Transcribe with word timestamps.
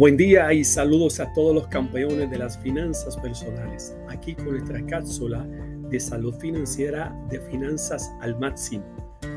Buen 0.00 0.16
día 0.16 0.50
y 0.54 0.64
saludos 0.64 1.20
a 1.20 1.30
todos 1.34 1.54
los 1.54 1.66
campeones 1.66 2.30
de 2.30 2.38
las 2.38 2.56
finanzas 2.56 3.18
personales. 3.18 3.94
Aquí 4.08 4.34
con 4.34 4.52
nuestra 4.52 4.80
cápsula 4.86 5.46
de 5.90 6.00
salud 6.00 6.34
financiera 6.36 7.14
de 7.28 7.38
finanzas 7.38 8.10
al 8.22 8.40
máximo. 8.40 8.82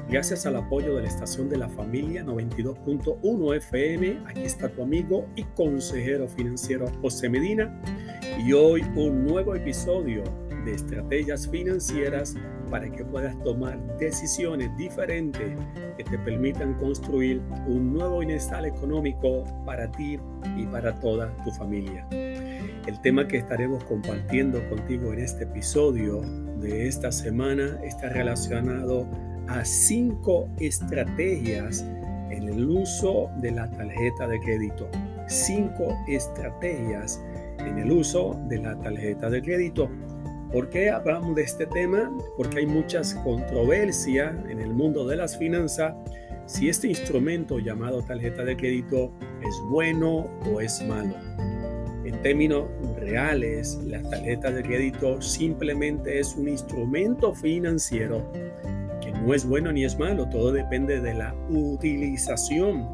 Gracias 0.10 0.46
al 0.46 0.56
apoyo 0.56 0.96
de 0.96 1.02
la 1.02 1.10
estación 1.10 1.50
de 1.50 1.58
la 1.58 1.68
familia 1.68 2.24
92.1 2.24 3.58
FM, 3.58 4.22
aquí 4.26 4.44
está 4.44 4.70
tu 4.70 4.84
amigo 4.84 5.28
y 5.36 5.44
consejero 5.44 6.30
financiero 6.30 6.86
José 7.02 7.28
Medina. 7.28 7.84
Y 8.48 8.54
hoy 8.54 8.84
un 8.96 9.26
nuevo 9.26 9.56
episodio 9.56 10.24
de 10.64 10.76
estrategias 10.76 11.46
financieras 11.46 12.38
para 12.74 12.92
que 12.92 13.06
puedas 13.06 13.38
tomar 13.44 13.80
decisiones 14.00 14.76
diferentes 14.78 15.56
que 15.96 16.04
te 16.04 16.18
permitan 16.18 16.74
construir 16.80 17.40
un 17.68 17.94
nuevo 17.94 18.18
bienestar 18.18 18.66
económico 18.66 19.44
para 19.64 19.92
ti 19.92 20.18
y 20.58 20.66
para 20.66 21.00
toda 21.00 21.32
tu 21.44 21.52
familia. 21.52 22.08
El 22.12 23.00
tema 23.04 23.28
que 23.28 23.38
estaremos 23.38 23.84
compartiendo 23.84 24.68
contigo 24.70 25.14
en 25.14 25.20
este 25.20 25.44
episodio 25.44 26.22
de 26.62 26.88
esta 26.88 27.12
semana 27.12 27.80
está 27.84 28.10
relacionado 28.10 29.08
a 29.48 29.64
cinco 29.64 30.50
estrategias 30.60 31.86
en 32.32 32.50
el 32.50 32.68
uso 32.68 33.30
de 33.38 33.52
la 33.52 33.70
tarjeta 33.70 34.28
de 34.28 34.40
crédito. 34.40 34.90
Cinco 35.28 35.96
estrategias 36.08 37.24
en 37.60 37.78
el 37.78 37.92
uso 37.92 38.42
de 38.50 38.58
la 38.58 38.76
tarjeta 38.80 39.30
de 39.30 39.44
crédito 39.44 39.92
¿Por 40.54 40.70
qué 40.70 40.92
hablamos 40.92 41.34
de 41.34 41.42
este 41.42 41.66
tema? 41.66 42.16
Porque 42.38 42.60
hay 42.60 42.68
muchas 42.68 43.16
controversias 43.24 44.36
en 44.48 44.60
el 44.60 44.72
mundo 44.72 45.04
de 45.08 45.16
las 45.16 45.36
finanzas 45.36 45.96
si 46.46 46.70
este 46.70 46.90
instrumento 46.90 47.58
llamado 47.58 48.04
tarjeta 48.04 48.44
de 48.44 48.56
crédito 48.56 49.12
es 49.42 49.56
bueno 49.72 50.30
o 50.46 50.62
es 50.62 50.86
malo. 50.86 51.16
En 52.06 52.22
términos 52.22 52.66
reales, 53.00 53.80
la 53.84 54.04
tarjeta 54.04 54.52
de 54.52 54.62
crédito 54.62 55.20
simplemente 55.24 56.20
es 56.20 56.36
un 56.36 56.48
instrumento 56.48 57.34
financiero 57.34 58.24
que 59.02 59.12
no 59.12 59.34
es 59.34 59.48
bueno 59.48 59.72
ni 59.72 59.86
es 59.86 59.98
malo, 59.98 60.30
todo 60.30 60.52
depende 60.52 61.02
de 61.02 61.16
la 61.16 61.34
utilización. 61.50 62.90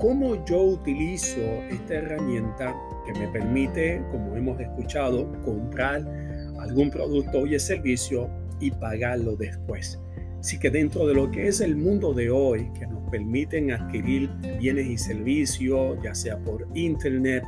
¿Cómo 0.00 0.44
yo 0.44 0.60
utilizo 0.60 1.40
esta 1.70 1.94
herramienta 1.94 2.74
que 3.06 3.12
me 3.16 3.28
permite, 3.28 4.02
como 4.10 4.34
hemos 4.34 4.58
escuchado, 4.58 5.30
comprar 5.44 6.25
algún 6.66 6.90
producto 6.90 7.40
o 7.40 7.58
servicio 7.58 8.28
y 8.60 8.70
pagarlo 8.70 9.36
después. 9.36 9.98
Así 10.40 10.58
que 10.58 10.70
dentro 10.70 11.06
de 11.06 11.14
lo 11.14 11.30
que 11.30 11.48
es 11.48 11.60
el 11.60 11.76
mundo 11.76 12.12
de 12.12 12.30
hoy, 12.30 12.70
que 12.78 12.86
nos 12.86 13.08
permiten 13.10 13.72
adquirir 13.72 14.30
bienes 14.60 14.86
y 14.86 14.98
servicios, 14.98 15.98
ya 16.02 16.14
sea 16.14 16.38
por 16.38 16.68
internet, 16.74 17.42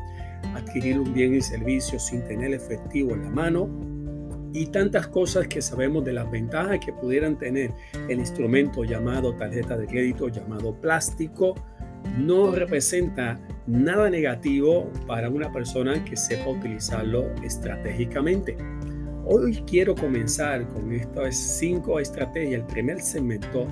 adquirir 0.54 0.98
un 0.98 1.12
bien 1.12 1.34
y 1.34 1.40
servicio 1.40 1.98
sin 1.98 2.24
tener 2.24 2.52
efectivo 2.54 3.12
en 3.12 3.22
la 3.22 3.30
mano, 3.30 3.68
y 4.52 4.66
tantas 4.66 5.06
cosas 5.08 5.46
que 5.46 5.60
sabemos 5.60 6.04
de 6.04 6.14
las 6.14 6.30
ventajas 6.30 6.78
que 6.84 6.92
pudieran 6.92 7.38
tener 7.38 7.70
el 8.08 8.18
instrumento 8.18 8.82
llamado 8.82 9.34
tarjeta 9.34 9.76
de 9.76 9.86
crédito, 9.86 10.28
llamado 10.28 10.74
plástico, 10.80 11.54
no 12.18 12.50
representa 12.50 13.38
nada 13.66 14.08
negativo 14.08 14.90
para 15.06 15.28
una 15.28 15.52
persona 15.52 16.02
que 16.04 16.16
sepa 16.16 16.48
utilizarlo 16.50 17.26
estratégicamente. 17.44 18.56
Hoy 19.30 19.62
quiero 19.66 19.94
comenzar 19.94 20.66
con 20.68 20.90
estas 20.90 21.36
cinco 21.36 22.00
estrategias, 22.00 22.62
el 22.62 22.66
primer 22.66 22.98
segmento, 23.02 23.66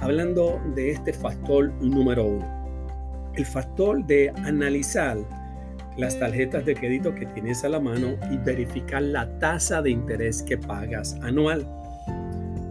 hablando 0.00 0.58
de 0.74 0.92
este 0.92 1.12
factor 1.12 1.70
número 1.82 2.24
uno. 2.24 3.30
El 3.34 3.44
factor 3.44 4.02
de 4.06 4.30
analizar 4.36 5.18
las 5.98 6.18
tarjetas 6.18 6.64
de 6.64 6.74
crédito 6.74 7.14
que 7.14 7.26
tienes 7.26 7.62
a 7.62 7.68
la 7.68 7.78
mano 7.78 8.16
y 8.30 8.38
verificar 8.38 9.02
la 9.02 9.38
tasa 9.38 9.82
de 9.82 9.90
interés 9.90 10.42
que 10.42 10.56
pagas 10.56 11.18
anual. 11.20 11.68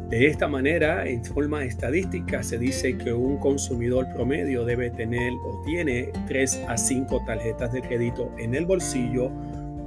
De 0.10 0.26
esta 0.26 0.48
manera, 0.48 1.08
en 1.08 1.24
forma 1.24 1.64
estadística, 1.64 2.42
se 2.42 2.58
dice 2.58 2.98
que 2.98 3.14
un 3.14 3.38
consumidor 3.38 4.08
promedio 4.16 4.66
debe 4.66 4.90
tener 4.90 5.32
o 5.46 5.62
tiene 5.64 6.12
3 6.28 6.64
a 6.68 6.76
5 6.76 7.24
tarjetas 7.24 7.72
de 7.72 7.84
crédito 7.84 8.34
en 8.40 8.56
el 8.56 8.66
bolsillo 8.66 9.32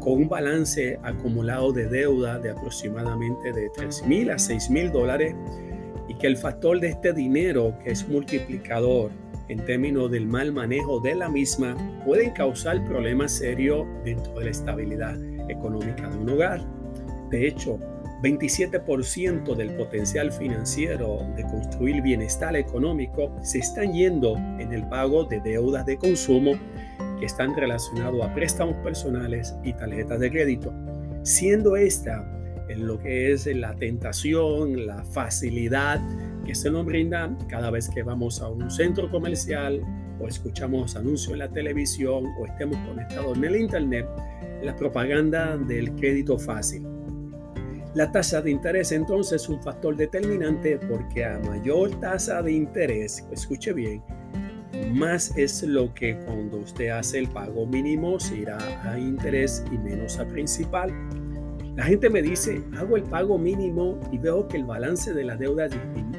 con 0.05 0.13
un 0.13 0.29
balance 0.29 1.01
acumulado 1.03 1.73
de 1.73 1.87
deuda 1.87 2.39
de 2.39 2.51
aproximadamente 2.51 3.53
de 3.55 3.71
3 3.71 4.07
mil 4.07 4.31
a 4.31 4.39
6 4.39 4.69
mil 4.69 4.93
dólares 4.93 5.35
y 6.09 6.15
que 6.15 6.27
el 6.27 6.37
factor 6.37 6.79
de 6.79 6.89
este 6.89 7.15
dinero, 7.15 7.75
que 7.83 7.93
es 7.93 8.07
multiplicador 8.07 9.11
en 9.49 9.65
términos 9.65 10.11
del 10.11 10.27
mal 10.27 10.53
manejo 10.53 11.01
de 11.01 11.15
la 11.15 11.31
misma, 11.31 11.75
puede 12.05 12.35
causar 12.35 12.85
problemas 12.85 13.33
serios 13.33 13.87
dentro 14.05 14.39
de 14.39 14.45
la 14.45 14.51
estabilidad 14.51 15.17
económica 15.49 16.07
de 16.11 16.19
un 16.19 16.29
hogar. 16.29 16.61
De 17.31 17.49
hecho, 17.49 17.79
27% 18.23 19.55
del 19.55 19.75
potencial 19.75 20.33
financiero 20.33 21.19
de 21.35 21.45
construir 21.45 22.03
bienestar 22.03 22.57
económico 22.57 23.35
se 23.43 23.59
están 23.59 23.95
yendo 23.95 24.37
en 24.59 24.73
el 24.73 24.87
pago 24.89 25.25
de 25.25 25.41
deudas 25.41 25.87
de 25.87 25.97
consumo 25.97 26.53
que 27.19 27.27
están 27.27 27.55
relacionados 27.55 28.25
a 28.25 28.35
préstamos 28.35 28.77
personales 28.85 29.55
y 29.63 29.73
tarjetas 29.73 30.21
de 30.21 30.31
crédito, 30.31 30.73
siendo 31.23 31.77
esta 31.77 32.31
en 32.69 32.87
lo 32.87 32.99
que 32.99 33.33
es 33.33 33.47
la 33.47 33.75
tentación, 33.75 34.87
la 34.87 35.05
facilidad 35.05 36.01
que 36.45 36.55
se 36.55 36.71
nos 36.71 36.85
brinda 36.85 37.37
cada 37.49 37.71
vez 37.71 37.89
que 37.89 38.03
vamos 38.03 38.41
a 38.41 38.49
un 38.49 38.71
centro 38.71 39.11
comercial 39.11 39.83
o 40.21 40.29
escuchamos 40.29 40.97
anuncios 40.97 41.33
en 41.33 41.39
la 41.41 41.49
televisión 41.49 42.27
o 42.39 42.47
estemos 42.47 42.77
conectados 42.87 43.37
en 43.37 43.45
el 43.45 43.57
internet, 43.57 44.07
la 44.63 44.75
propaganda 44.77 45.57
del 45.57 45.93
crédito 45.93 46.39
fácil. 46.39 46.87
La 47.95 48.11
tasa 48.11 48.41
de 48.41 48.51
interés 48.51 48.91
entonces 48.91 49.43
es 49.43 49.49
un 49.49 49.63
factor 49.63 49.97
determinante 49.97 50.79
porque 50.79 51.25
a 51.25 51.39
mayor 51.39 51.91
tasa 52.01 52.43
de 52.43 52.53
interés, 52.53 53.25
escuche 53.31 53.73
bien, 53.73 54.03
más 54.95 55.37
es 55.37 55.63
lo 55.65 55.93
que 55.93 56.17
cuando 56.19 56.59
usted 56.59 56.91
hace 56.91 57.19
el 57.19 57.29
pago 57.29 57.67
mínimo 57.67 58.21
se 58.21 58.37
irá 58.37 58.59
a 58.85 58.99
interés 58.99 59.65
y 59.73 59.77
menos 59.77 60.19
a 60.19 60.27
principal. 60.27 60.93
La 61.75 61.83
gente 61.83 62.09
me 62.09 62.23
dice, 62.23 62.63
hago 62.79 62.97
el 62.97 63.03
pago 63.03 63.37
mínimo 63.37 63.99
y 64.13 64.19
veo 64.19 64.47
que 64.47 64.57
el 64.57 64.65
balance 64.65 65.13
de 65.13 65.25
la 65.25 65.37
deuda 65.37 65.69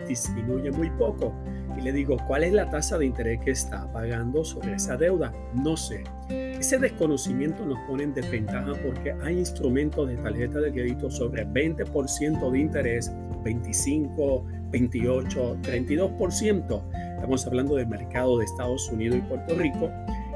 disminuye 0.08 0.72
muy 0.72 0.90
poco. 0.92 1.34
Y 1.78 1.82
le 1.82 1.94
digo, 1.94 2.18
¿cuál 2.28 2.44
es 2.44 2.52
la 2.52 2.70
tasa 2.70 2.98
de 2.98 3.06
interés 3.06 3.40
que 3.42 3.52
está 3.52 3.90
pagando 3.94 4.44
sobre 4.44 4.74
esa 4.74 4.98
deuda? 4.98 5.34
No 5.54 5.78
sé. 5.78 6.04
Ese 6.30 6.78
desconocimiento 6.78 7.66
nos 7.66 7.80
pone 7.88 8.04
en 8.04 8.14
desventaja 8.14 8.74
porque 8.84 9.14
hay 9.24 9.40
instrumentos 9.40 10.10
de 10.10 10.18
tarjeta 10.18 10.60
de 10.60 10.74
crédito 10.74 11.10
sobre 11.10 11.48
20% 11.48 12.52
de 12.52 12.60
interés, 12.60 13.12
25, 13.44 14.46
28, 14.72 15.58
32%. 15.62 17.05
Estamos 17.26 17.48
hablando 17.48 17.76
del 17.76 17.88
mercado 17.88 18.38
de 18.38 18.46
Estados 18.46 18.88
Unidos 18.92 19.18
y 19.18 19.22
Puerto 19.22 19.56
Rico. 19.56 19.90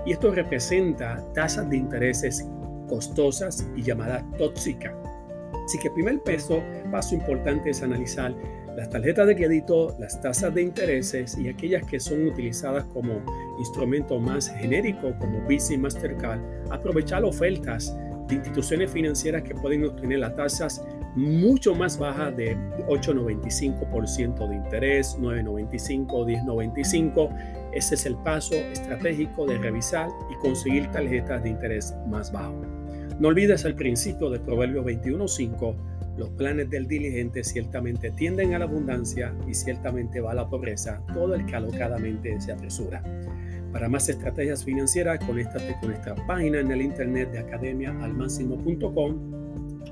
Y 0.08 0.14
esto 0.14 0.32
representa 0.32 1.24
tasas 1.36 1.70
de 1.70 1.78
intereses 1.78 2.50
costosas 2.88 3.70
y 3.76 3.84
llamadas 3.84 4.24
tóxicas. 4.40 4.96
Así 5.66 5.78
que 5.78 5.92
primer 5.92 6.20
peso, 6.24 6.64
paso 6.90 7.14
importante 7.14 7.70
es 7.70 7.84
analizar 7.84 8.34
las 8.76 8.90
tarjetas 8.90 9.28
de 9.28 9.36
crédito, 9.36 9.96
las 10.00 10.20
tasas 10.20 10.52
de 10.56 10.64
intereses 10.64 11.38
y 11.38 11.48
aquellas 11.48 11.84
que 11.84 12.00
son 12.00 12.26
utilizadas 12.26 12.86
como 12.86 13.22
instrumento 13.60 14.20
más 14.20 14.50
genérico 14.50 15.14
como 15.20 15.46
Visa 15.48 15.76
y 15.76 15.78
Mastercard, 15.78 16.42
aprovechar 16.72 17.24
ofertas 17.24 17.96
de 18.28 18.34
instituciones 18.34 18.90
financieras 18.90 19.44
que 19.44 19.54
pueden 19.54 19.86
obtener 19.86 20.18
las 20.18 20.36
tasas 20.36 20.84
mucho 21.16 21.76
más 21.76 21.98
baja 21.98 22.32
de 22.32 22.56
8,95% 22.88 24.48
de 24.48 24.56
interés, 24.56 25.18
9,95, 25.20 26.08
10,95. 26.08 27.70
Ese 27.74 27.96
es 27.96 28.06
el 28.06 28.16
paso 28.18 28.56
estratégico 28.56 29.46
de 29.46 29.58
revisar 29.58 30.10
y 30.32 30.36
conseguir 30.42 30.90
tarjetas 30.92 31.44
de 31.44 31.50
interés 31.50 31.94
más 32.08 32.32
bajo. 32.32 32.62
No 33.20 33.30
olvides 33.30 33.66
el 33.66 33.76
principio 33.76 34.30
de 34.30 34.40
Proverbio 34.40 34.84
21.5. 34.84 35.76
Los 36.18 36.30
planes 36.32 36.70
del 36.70 36.88
diligente 36.88 37.44
ciertamente 37.44 38.12
tienden 38.12 38.54
a 38.54 38.60
la 38.60 38.66
abundancia 38.66 39.34
y 39.48 39.54
ciertamente 39.54 40.22
va 40.22 40.32
a 40.32 40.36
la 40.36 40.50
pobreza. 40.50 41.02
Todo 41.14 41.36
el 41.36 41.46
que 41.46 41.56
alocadamente 41.56 42.40
se 42.40 42.52
apresura. 42.52 43.04
Para 43.72 43.88
más 43.88 44.10
estrategias 44.10 44.64
financieras, 44.64 45.20
conéctate 45.26 45.76
con 45.80 45.90
nuestra 45.90 46.16
página 46.28 46.60
en 46.60 46.72
el 46.72 46.82
internet 46.82 47.32
de 47.32 47.40
academiaalmáximo.com 47.40 49.39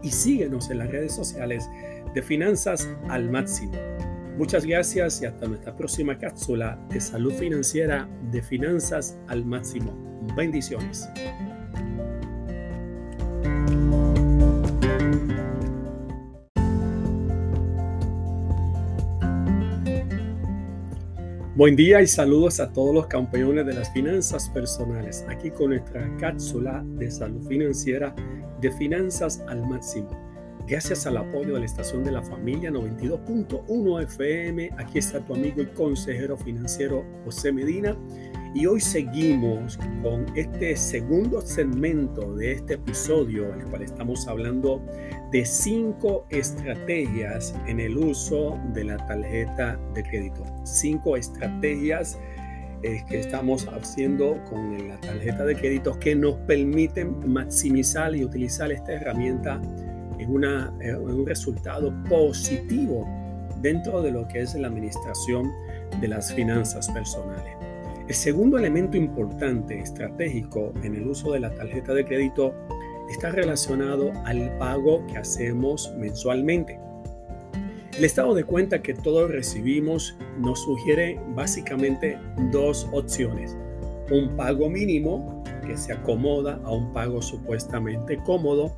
y 0.03 0.11
síguenos 0.11 0.69
en 0.69 0.79
las 0.79 0.89
redes 0.89 1.13
sociales 1.13 1.69
de 2.13 2.21
Finanzas 2.21 2.87
al 3.09 3.29
Máximo. 3.29 3.73
Muchas 4.37 4.65
gracias 4.65 5.21
y 5.21 5.25
hasta 5.25 5.47
nuestra 5.47 5.75
próxima 5.75 6.17
cápsula 6.17 6.79
de 6.89 7.01
salud 7.01 7.33
financiera 7.33 8.07
de 8.31 8.41
Finanzas 8.41 9.17
al 9.27 9.43
Máximo. 9.45 9.93
Bendiciones. 10.35 11.09
Buen 21.57 21.75
día 21.75 22.03
y 22.03 22.07
saludos 22.07 22.59
a 22.59 22.71
todos 22.71 22.93
los 22.93 23.07
campeones 23.07 23.65
de 23.65 23.73
las 23.73 23.91
finanzas 23.91 24.47
personales, 24.47 25.25
aquí 25.27 25.49
con 25.49 25.71
nuestra 25.71 26.07
cápsula 26.17 26.85
de 26.85 27.09
salud 27.09 27.47
financiera 27.47 28.13
de 28.61 28.71
finanzas 28.73 29.43
al 29.47 29.67
máximo. 29.67 30.07
Gracias 30.67 31.07
al 31.07 31.17
apoyo 31.17 31.55
de 31.55 31.61
la 31.61 31.65
estación 31.65 32.03
de 32.03 32.11
la 32.11 32.21
familia 32.21 32.69
92.1 32.69 34.03
FM, 34.03 34.69
aquí 34.77 34.99
está 34.99 35.19
tu 35.25 35.33
amigo 35.33 35.63
y 35.63 35.65
consejero 35.65 36.37
financiero 36.37 37.03
José 37.25 37.51
Medina 37.51 37.97
y 38.57 38.65
hoy 38.65 38.81
seguimos 38.81 39.77
con 40.01 40.25
este 40.35 40.75
segundo 40.75 41.41
segmento 41.41 42.33
de 42.33 42.53
este 42.53 42.73
episodio, 42.73 43.53
en 43.53 43.61
el 43.61 43.67
cual 43.67 43.83
estamos 43.83 44.27
hablando 44.27 44.81
de 45.31 45.45
cinco 45.45 46.25
estrategias 46.31 47.53
en 47.67 47.79
el 47.79 47.95
uso 47.95 48.59
de 48.73 48.85
la 48.85 48.97
tarjeta 49.05 49.79
de 49.93 50.01
crédito. 50.01 50.43
Cinco 50.63 51.15
estrategias 51.15 52.17
eh, 52.81 53.03
que 53.07 53.19
estamos 53.19 53.67
haciendo 53.67 54.43
con 54.45 54.87
la 54.87 54.99
tarjeta 55.01 55.45
de 55.45 55.55
crédito 55.55 55.99
que 55.99 56.15
nos 56.15 56.33
permiten 56.47 57.31
maximizar 57.31 58.15
y 58.15 58.25
utilizar 58.25 58.71
esta 58.71 58.93
herramienta 58.93 59.61
en, 60.17 60.43
en 60.81 60.95
un 60.97 61.27
resultado 61.27 61.93
positivo 62.09 63.07
dentro 63.61 64.01
de 64.01 64.09
lo 64.09 64.27
que 64.27 64.41
es 64.41 64.55
la 64.55 64.67
administración 64.67 65.51
de 66.01 66.07
las 66.07 66.33
finanzas 66.33 66.89
personales. 66.89 67.56
El 68.07 68.15
segundo 68.15 68.57
elemento 68.57 68.95
importante 68.95 69.77
estratégico 69.77 70.71
en 70.81 70.95
el 70.95 71.07
uso 71.07 71.33
de 71.33 71.41
la 71.41 71.53
tarjeta 71.53 71.93
de 71.93 72.05
crédito 72.05 72.53
está 73.09 73.31
relacionado 73.31 74.13
al 74.23 74.57
pago 74.57 75.05
que 75.07 75.17
hacemos 75.17 75.93
mensualmente. 75.97 76.79
El 77.97 78.05
estado 78.05 78.33
de 78.33 78.45
cuenta 78.45 78.81
que 78.81 78.93
todos 78.93 79.29
recibimos 79.29 80.15
nos 80.39 80.63
sugiere 80.63 81.19
básicamente 81.35 82.17
dos 82.49 82.87
opciones. 82.93 83.57
Un 84.09 84.37
pago 84.37 84.69
mínimo 84.69 85.43
que 85.65 85.75
se 85.75 85.91
acomoda 85.91 86.61
a 86.63 86.71
un 86.71 86.93
pago 86.93 87.21
supuestamente 87.21 88.19
cómodo 88.23 88.71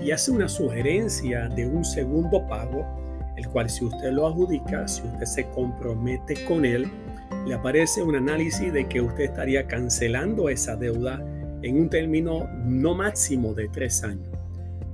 y 0.00 0.10
hace 0.10 0.32
una 0.32 0.48
sugerencia 0.48 1.48
de 1.48 1.64
un 1.64 1.84
segundo 1.84 2.44
pago, 2.48 2.84
el 3.36 3.48
cual 3.50 3.70
si 3.70 3.84
usted 3.84 4.10
lo 4.10 4.26
adjudica, 4.26 4.88
si 4.88 5.02
usted 5.02 5.26
se 5.26 5.48
compromete 5.50 6.44
con 6.44 6.64
él, 6.64 6.90
le 7.46 7.54
aparece 7.54 8.02
un 8.02 8.16
análisis 8.16 8.72
de 8.72 8.88
que 8.88 9.00
usted 9.00 9.24
estaría 9.24 9.66
cancelando 9.66 10.48
esa 10.48 10.76
deuda 10.76 11.22
en 11.62 11.78
un 11.78 11.88
término 11.88 12.48
no 12.64 12.94
máximo 12.94 13.54
de 13.54 13.68
tres 13.68 14.02
años. 14.04 14.28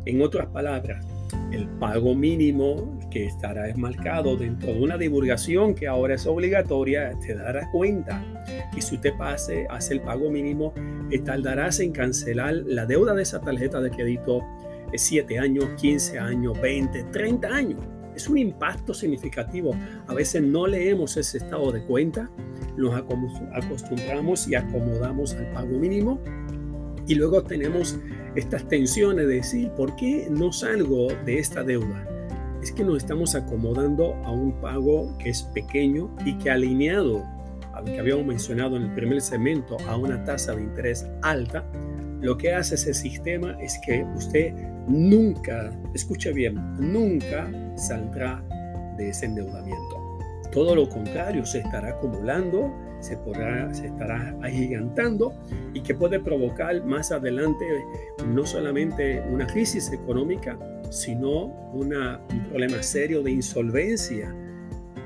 En 0.05 0.23
otras 0.23 0.47
palabras, 0.49 1.05
el 1.53 1.69
pago 1.69 2.15
mínimo 2.15 2.99
que 3.11 3.27
estará 3.27 3.69
esmarcado 3.69 4.37
dentro 4.37 4.73
de 4.73 4.81
una 4.81 4.97
divulgación 4.97 5.75
que 5.75 5.89
ahora 5.89 6.15
es 6.15 6.27
obligatoria, 6.27 7.13
te 7.21 7.35
dará 7.35 7.69
cuenta. 7.71 8.25
Y 8.77 8.81
si 8.81 8.95
usted 8.95 9.13
pase, 9.17 9.67
hace 9.69 9.95
el 9.95 10.01
pago 10.01 10.31
mínimo, 10.31 10.73
tardarás 11.25 11.81
en 11.81 11.93
cancelar 11.93 12.55
la 12.55 12.87
deuda 12.87 13.15
de 13.15 13.23
esa 13.23 13.41
tarjeta 13.41 13.81
de 13.81 13.91
crédito 13.91 14.43
7 14.95 15.39
años, 15.39 15.67
15 15.77 16.19
años, 16.19 16.61
20, 16.61 17.05
30 17.05 17.49
años. 17.49 17.81
Es 18.21 18.29
un 18.29 18.37
impacto 18.37 18.93
significativo. 18.93 19.75
A 20.07 20.13
veces 20.13 20.43
no 20.43 20.67
leemos 20.67 21.17
ese 21.17 21.39
estado 21.39 21.73
de 21.73 21.83
cuenta, 21.83 22.31
nos 22.77 22.95
acostumbramos 22.95 24.47
y 24.47 24.55
acomodamos 24.57 25.33
al 25.33 25.51
pago 25.53 25.79
mínimo 25.79 26.21
y 27.07 27.15
luego 27.15 27.43
tenemos 27.43 27.99
estas 28.35 28.69
tensiones 28.69 29.27
de 29.27 29.37
decir, 29.37 29.71
¿por 29.71 29.97
qué 29.97 30.29
no 30.31 30.53
salgo 30.53 31.09
de 31.25 31.39
esta 31.39 31.65
deuda? 31.65 32.07
Es 32.63 32.73
que 32.73 32.85
nos 32.85 32.99
estamos 32.99 33.35
acomodando 33.35 34.15
a 34.17 34.33
un 34.33 34.53
pago 34.61 35.17
que 35.17 35.31
es 35.31 35.43
pequeño 35.55 36.15
y 36.27 36.37
que 36.37 36.51
alineado 36.51 37.25
a 37.73 37.83
que 37.83 37.99
habíamos 37.99 38.27
mencionado 38.27 38.77
en 38.77 38.83
el 38.83 38.95
primer 38.95 39.23
segmento 39.23 39.79
a 39.89 39.97
una 39.97 40.23
tasa 40.25 40.55
de 40.55 40.61
interés 40.61 41.07
alta, 41.23 41.65
lo 42.21 42.37
que 42.37 42.53
hace 42.53 42.75
ese 42.75 42.95
sistema 42.95 43.57
es 43.61 43.79
que 43.85 44.05
usted 44.17 44.53
nunca, 44.87 45.71
escuche 45.95 46.33
bien, 46.33 46.55
nunca 46.79 47.51
saldrá 47.77 48.43
de 48.97 49.09
ese 49.09 49.27
endeudamiento. 49.27 50.19
Todo 50.53 50.75
lo 50.75 50.89
contrario, 50.89 51.47
se 51.47 51.59
estará 51.59 51.91
acumulando 51.91 52.73
se, 53.01 53.17
podrá, 53.17 53.73
se 53.75 53.87
estará 53.87 54.37
agigantando 54.43 55.35
y 55.75 55.81
que 55.81 55.95
puede 55.95 56.21
provocar 56.21 56.85
más 56.85 57.11
adelante 57.11 57.65
no 58.27 58.47
solamente 58.47 59.23
una 59.31 59.47
crisis 59.47 59.91
económica, 59.93 60.59
sino 60.91 61.47
un 61.73 62.45
problema 62.51 62.83
serio 62.83 63.23
de 63.23 63.33
insolvencia 63.33 64.35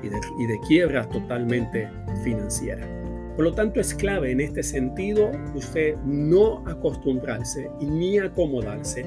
y 0.03 0.47
de 0.47 0.61
quiebra 0.67 1.09
totalmente 1.09 1.89
financiera. 2.23 3.04
Por 3.37 3.45
lo 3.45 3.53
tanto, 3.53 3.81
es 3.81 3.95
clave 3.95 4.31
en 4.31 4.41
este 4.41 4.63
sentido 4.63 5.31
usted 5.55 5.97
no 6.05 6.67
acostumbrarse 6.69 7.69
ni 7.81 8.19
acomodarse 8.19 9.05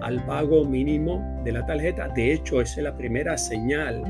al 0.00 0.24
pago 0.24 0.64
mínimo 0.64 1.42
de 1.44 1.52
la 1.52 1.66
tarjeta. 1.66 2.08
De 2.08 2.32
hecho, 2.32 2.60
esa 2.60 2.76
es 2.76 2.84
la 2.84 2.96
primera 2.96 3.36
señal, 3.36 4.02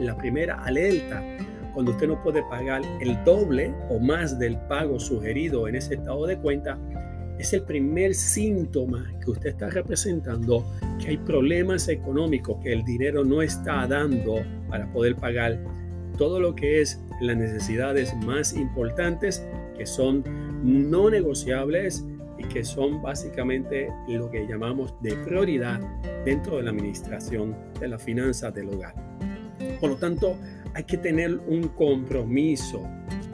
la 0.00 0.16
primera 0.16 0.62
alerta 0.62 1.22
cuando 1.76 1.92
usted 1.92 2.08
no 2.08 2.22
puede 2.22 2.42
pagar 2.44 2.80
el 3.02 3.22
doble 3.24 3.70
o 3.90 3.98
más 3.98 4.38
del 4.38 4.56
pago 4.60 4.98
sugerido 4.98 5.68
en 5.68 5.74
ese 5.74 5.96
estado 5.96 6.24
de 6.26 6.38
cuenta, 6.38 6.78
es 7.38 7.52
el 7.52 7.64
primer 7.64 8.14
síntoma 8.14 9.12
que 9.22 9.32
usted 9.32 9.50
está 9.50 9.68
representando 9.68 10.64
que 10.98 11.08
hay 11.08 11.18
problemas 11.18 11.86
económicos, 11.88 12.56
que 12.62 12.72
el 12.72 12.82
dinero 12.82 13.24
no 13.24 13.42
está 13.42 13.86
dando 13.86 14.36
para 14.70 14.90
poder 14.90 15.16
pagar 15.16 15.58
todo 16.16 16.40
lo 16.40 16.54
que 16.54 16.80
es 16.80 17.00
las 17.20 17.36
necesidades 17.36 18.14
más 18.16 18.54
importantes, 18.54 19.46
que 19.76 19.86
son 19.86 20.24
no 20.62 21.10
negociables 21.10 22.04
y 22.38 22.44
que 22.44 22.64
son 22.64 23.02
básicamente 23.02 23.88
lo 24.08 24.30
que 24.30 24.46
llamamos 24.46 24.94
de 25.02 25.14
prioridad 25.16 25.80
dentro 26.24 26.56
de 26.56 26.64
la 26.64 26.70
administración 26.70 27.56
de 27.80 27.88
las 27.88 28.02
finanzas 28.02 28.54
del 28.54 28.68
hogar. 28.68 28.94
Por 29.80 29.90
lo 29.90 29.96
tanto, 29.96 30.36
hay 30.74 30.84
que 30.84 30.98
tener 30.98 31.38
un 31.46 31.68
compromiso 31.68 32.82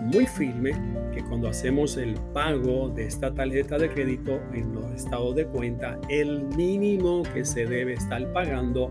muy 0.00 0.26
firme 0.26 0.72
que 1.14 1.22
cuando 1.24 1.48
hacemos 1.48 1.96
el 1.96 2.14
pago 2.32 2.88
de 2.88 3.06
esta 3.06 3.32
tarjeta 3.32 3.78
de 3.78 3.88
crédito 3.88 4.40
en 4.52 4.74
los 4.74 4.90
estados 4.92 5.34
de 5.36 5.46
cuenta, 5.46 5.98
el 6.08 6.42
mínimo 6.56 7.22
que 7.34 7.44
se 7.44 7.66
debe 7.66 7.94
estar 7.94 8.32
pagando 8.32 8.90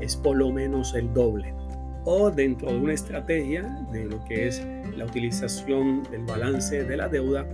es 0.00 0.16
por 0.16 0.36
lo 0.36 0.52
menos 0.52 0.94
el 0.94 1.12
doble. 1.12 1.54
O 2.08 2.30
dentro 2.30 2.70
de 2.70 2.78
una 2.78 2.92
estrategia 2.92 3.64
de 3.90 4.04
lo 4.04 4.24
que 4.26 4.46
es 4.46 4.64
la 4.96 5.04
utilización 5.06 6.04
del 6.04 6.22
balance 6.22 6.84
de 6.84 6.96
la 6.96 7.08
deuda, 7.08 7.44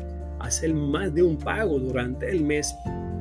hacer 0.41 0.75
más 0.75 1.15
de 1.15 1.23
un 1.23 1.39
pago 1.39 1.79
durante 1.79 2.31
el 2.31 2.45
mes 2.45 2.75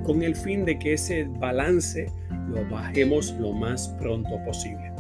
con 0.04 0.24
el 0.24 0.36
fin 0.36 0.66
de 0.66 0.78
que 0.78 0.94
ese 0.94 1.24
balance 1.40 2.12
lo 2.50 2.70
bajemos 2.70 3.32
lo 3.40 3.54
más 3.54 3.88
pronto 3.98 4.44
posible. 4.44 4.92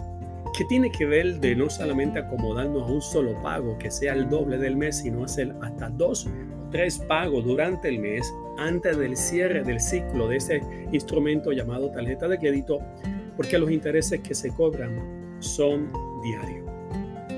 Que 0.57 0.63
tiene 0.69 0.89
que 0.89 1.05
ver 1.05 1.41
de 1.41 1.53
no 1.53 1.69
solamente 1.69 2.19
acomodarnos 2.19 2.83
a 2.83 2.93
un 2.93 3.01
solo 3.01 3.33
pago 3.43 3.77
que 3.77 3.91
sea 3.91 4.13
el 4.13 4.29
doble 4.29 4.57
del 4.57 4.77
mes, 4.77 4.99
sino 4.99 5.25
hacer 5.25 5.53
hasta 5.61 5.89
dos 5.89 6.27
o 6.27 6.69
tres 6.71 6.97
pagos 6.97 7.43
durante 7.43 7.89
el 7.89 7.99
mes 7.99 8.33
antes 8.57 8.97
del 8.97 9.17
cierre 9.17 9.63
del 9.63 9.81
ciclo 9.81 10.29
de 10.29 10.37
ese 10.37 10.61
instrumento 10.93 11.51
llamado 11.51 11.91
tarjeta 11.91 12.29
de 12.29 12.37
crédito, 12.37 12.79
porque 13.35 13.57
los 13.57 13.69
intereses 13.69 14.21
que 14.21 14.33
se 14.33 14.49
cobran 14.51 15.21
son 15.39 15.91
diarios. 16.21 16.69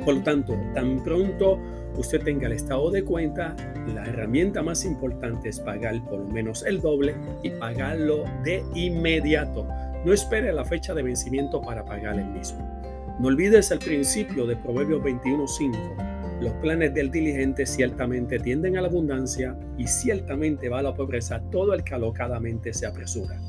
Por 0.05 0.15
lo 0.15 0.23
tanto, 0.23 0.55
tan 0.73 1.01
pronto 1.03 1.59
usted 1.97 2.21
tenga 2.21 2.47
el 2.47 2.53
estado 2.53 2.91
de 2.91 3.03
cuenta, 3.03 3.55
la 3.93 4.05
herramienta 4.05 4.61
más 4.61 4.83
importante 4.85 5.49
es 5.49 5.59
pagar 5.59 6.03
por 6.05 6.19
lo 6.19 6.27
menos 6.27 6.65
el 6.65 6.81
doble 6.81 7.15
y 7.41 7.51
pagarlo 7.51 8.23
de 8.43 8.63
inmediato. 8.75 9.67
No 10.05 10.11
espere 10.11 10.51
la 10.51 10.65
fecha 10.65 10.93
de 10.93 11.03
vencimiento 11.03 11.61
para 11.61 11.85
pagar 11.85 12.19
el 12.19 12.25
mismo. 12.25 12.59
No 13.19 13.27
olvides 13.27 13.71
el 13.71 13.79
principio 13.79 14.45
de 14.45 14.55
Proverbios 14.55 15.03
21.5. 15.03 16.41
Los 16.41 16.53
planes 16.53 16.93
del 16.93 17.11
diligente 17.11 17.65
ciertamente 17.65 18.39
tienden 18.39 18.75
a 18.75 18.81
la 18.81 18.87
abundancia 18.87 19.55
y 19.77 19.87
ciertamente 19.87 20.67
va 20.67 20.79
a 20.79 20.83
la 20.83 20.93
pobreza 20.93 21.41
todo 21.51 21.73
el 21.73 21.83
que 21.83 21.93
alocadamente 21.93 22.73
se 22.73 22.85
apresura. 22.85 23.39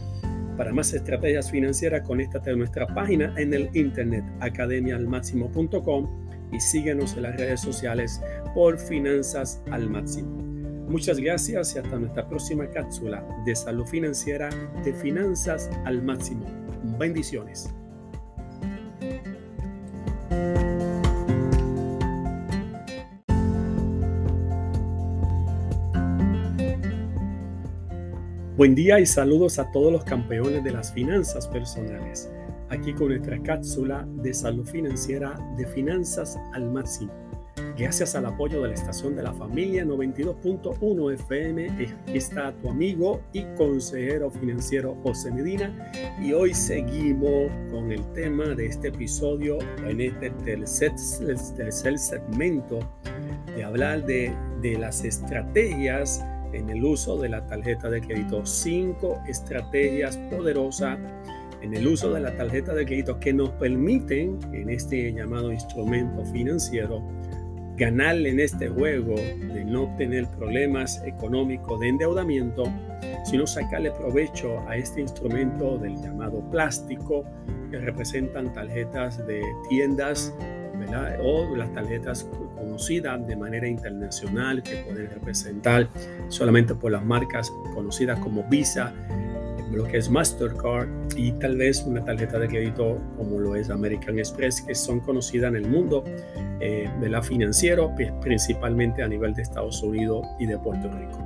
Para 0.56 0.72
más 0.72 0.92
estrategias 0.92 1.50
financieras, 1.50 2.02
conéctate 2.06 2.50
a 2.50 2.56
nuestra 2.56 2.86
página 2.86 3.34
en 3.36 3.52
el 3.54 3.68
internet 3.74 4.24
academiaalmáximo.com 4.40 6.24
y 6.52 6.60
síguenos 6.60 7.16
en 7.16 7.24
las 7.24 7.36
redes 7.36 7.60
sociales 7.60 8.20
por 8.54 8.78
Finanzas 8.78 9.62
al 9.70 9.90
Máximo. 9.90 10.30
Muchas 10.88 11.18
gracias 11.18 11.74
y 11.74 11.78
hasta 11.78 11.98
nuestra 11.98 12.28
próxima 12.28 12.68
cápsula 12.68 13.26
de 13.44 13.56
salud 13.56 13.86
financiera 13.86 14.50
de 14.84 14.92
Finanzas 14.92 15.70
al 15.84 16.02
Máximo. 16.02 16.44
Bendiciones. 16.98 17.74
Buen 28.64 28.74
día 28.74 28.98
y 28.98 29.04
saludos 29.04 29.58
a 29.58 29.70
todos 29.72 29.92
los 29.92 30.04
campeones 30.04 30.64
de 30.64 30.72
las 30.72 30.90
finanzas 30.90 31.46
personales. 31.46 32.30
Aquí 32.70 32.94
con 32.94 33.08
nuestra 33.08 33.38
cápsula 33.42 34.08
de 34.08 34.32
salud 34.32 34.66
financiera 34.66 35.34
de 35.58 35.66
finanzas 35.66 36.38
al 36.54 36.70
máximo. 36.70 37.12
Gracias 37.76 38.14
al 38.14 38.24
apoyo 38.24 38.62
de 38.62 38.68
la 38.68 38.74
estación 38.74 39.16
de 39.16 39.22
la 39.22 39.34
familia 39.34 39.84
92.1 39.84 41.12
FM, 41.12 41.68
aquí 41.68 42.16
está 42.16 42.52
tu 42.52 42.70
amigo 42.70 43.20
y 43.34 43.44
consejero 43.58 44.30
financiero 44.30 44.96
José 45.02 45.30
Medina 45.30 45.92
y 46.22 46.32
hoy 46.32 46.54
seguimos 46.54 47.52
con 47.70 47.92
el 47.92 48.02
tema 48.14 48.46
de 48.54 48.64
este 48.64 48.88
episodio 48.88 49.58
en 49.86 50.00
este 50.00 50.30
tercer, 50.30 50.92
tercer 51.54 51.98
segmento 51.98 52.78
de 53.54 53.62
hablar 53.62 54.06
de, 54.06 54.34
de 54.62 54.78
las 54.78 55.04
estrategias 55.04 56.24
en 56.54 56.70
el 56.70 56.84
uso 56.84 57.18
de 57.18 57.28
la 57.28 57.46
tarjeta 57.46 57.90
de 57.90 58.00
crédito. 58.00 58.44
Cinco 58.46 59.20
estrategias 59.28 60.16
poderosas 60.30 60.98
en 61.62 61.74
el 61.74 61.86
uso 61.86 62.12
de 62.12 62.20
la 62.20 62.36
tarjeta 62.36 62.74
de 62.74 62.84
crédito 62.84 63.18
que 63.18 63.32
nos 63.32 63.50
permiten 63.50 64.38
en 64.52 64.68
este 64.68 65.12
llamado 65.12 65.50
instrumento 65.52 66.24
financiero 66.26 67.02
ganar 67.76 68.16
en 68.16 68.38
este 68.38 68.68
juego 68.68 69.16
de 69.16 69.64
no 69.64 69.92
tener 69.96 70.28
problemas 70.28 71.02
económicos 71.04 71.80
de 71.80 71.88
endeudamiento, 71.88 72.64
sino 73.24 73.46
sacarle 73.46 73.90
provecho 73.90 74.60
a 74.68 74.76
este 74.76 75.00
instrumento 75.00 75.78
del 75.78 75.96
llamado 75.96 76.48
plástico 76.50 77.24
que 77.70 77.78
representan 77.78 78.52
tarjetas 78.52 79.26
de 79.26 79.42
tiendas 79.68 80.32
o 81.22 81.56
las 81.56 81.72
tarjetas 81.72 82.28
conocidas 82.54 83.26
de 83.26 83.36
manera 83.36 83.66
internacional 83.66 84.62
que 84.62 84.76
pueden 84.76 85.10
representar 85.10 85.88
solamente 86.28 86.74
por 86.74 86.92
las 86.92 87.04
marcas 87.04 87.52
conocidas 87.74 88.18
como 88.20 88.42
Visa, 88.44 88.92
lo 89.72 89.84
que 89.84 89.98
es 89.98 90.08
Mastercard 90.08 90.88
y 91.16 91.32
tal 91.32 91.56
vez 91.56 91.82
una 91.84 92.04
tarjeta 92.04 92.38
de 92.38 92.48
crédito 92.48 92.98
como 93.16 93.38
lo 93.38 93.56
es 93.56 93.70
American 93.70 94.18
Express, 94.18 94.62
que 94.62 94.74
son 94.74 95.00
conocidas 95.00 95.50
en 95.50 95.56
el 95.56 95.68
mundo 95.68 96.04
eh, 96.60 96.88
de 97.00 97.08
la 97.08 97.22
financiero, 97.22 97.92
pues, 97.96 98.12
principalmente 98.20 99.02
a 99.02 99.08
nivel 99.08 99.34
de 99.34 99.42
Estados 99.42 99.82
Unidos 99.82 100.26
y 100.38 100.46
de 100.46 100.58
Puerto 100.58 100.90
Rico. 100.90 101.18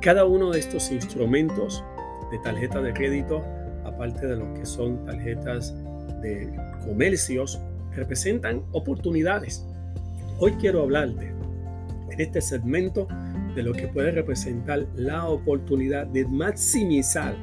Cada 0.00 0.24
uno 0.24 0.50
de 0.50 0.58
estos 0.58 0.90
instrumentos 0.90 1.82
de 2.30 2.38
tarjeta 2.38 2.80
de 2.80 2.92
crédito, 2.92 3.44
aparte 3.84 4.26
de 4.26 4.36
lo 4.36 4.52
que 4.54 4.66
son 4.66 5.04
tarjetas 5.04 5.74
de 6.20 6.52
comercios, 6.84 7.60
representan 7.92 8.62
oportunidades. 8.72 9.64
Hoy 10.38 10.52
quiero 10.60 10.82
hablarte 10.82 11.32
en 12.10 12.20
este 12.20 12.42
segmento 12.42 13.08
de 13.54 13.62
lo 13.62 13.72
que 13.72 13.88
puede 13.88 14.10
representar 14.10 14.86
la 14.94 15.26
oportunidad 15.26 16.06
de 16.08 16.26
maximizar 16.26 17.34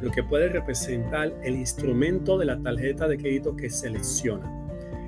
lo 0.00 0.10
que 0.10 0.24
puede 0.24 0.48
representar 0.48 1.32
el 1.44 1.54
instrumento 1.54 2.36
de 2.36 2.46
la 2.46 2.60
tarjeta 2.60 3.06
de 3.06 3.16
crédito 3.16 3.54
que 3.54 3.70
selecciona. 3.70 4.52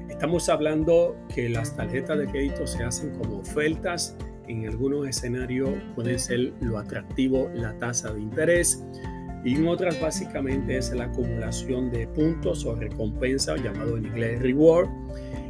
Estamos 0.09 0.49
hablando 0.49 1.17
que 1.35 1.49
las 1.49 1.75
tarjetas 1.75 2.19
de 2.19 2.27
crédito 2.29 2.69
se 2.69 2.85
hacen 2.85 3.11
como 3.19 3.39
ofertas. 3.39 4.17
En 4.47 4.69
algunos 4.69 5.09
escenarios 5.09 5.71
puede 5.97 6.21
ser 6.21 6.53
lo 6.61 6.79
atractivo 6.79 7.51
la 7.53 7.77
tasa 7.79 8.13
de 8.13 8.21
interés 8.21 8.85
y 9.45 9.57
en 9.57 9.67
otras 9.67 10.01
básicamente 10.01 10.77
es 10.77 10.93
la 10.93 11.07
acumulación 11.07 11.91
de 11.91 12.07
puntos 12.07 12.65
o 12.65 12.77
recompensa 12.77 13.57
llamado 13.57 13.97
en 13.97 14.07
inglés 14.07 14.41
reward 14.41 14.89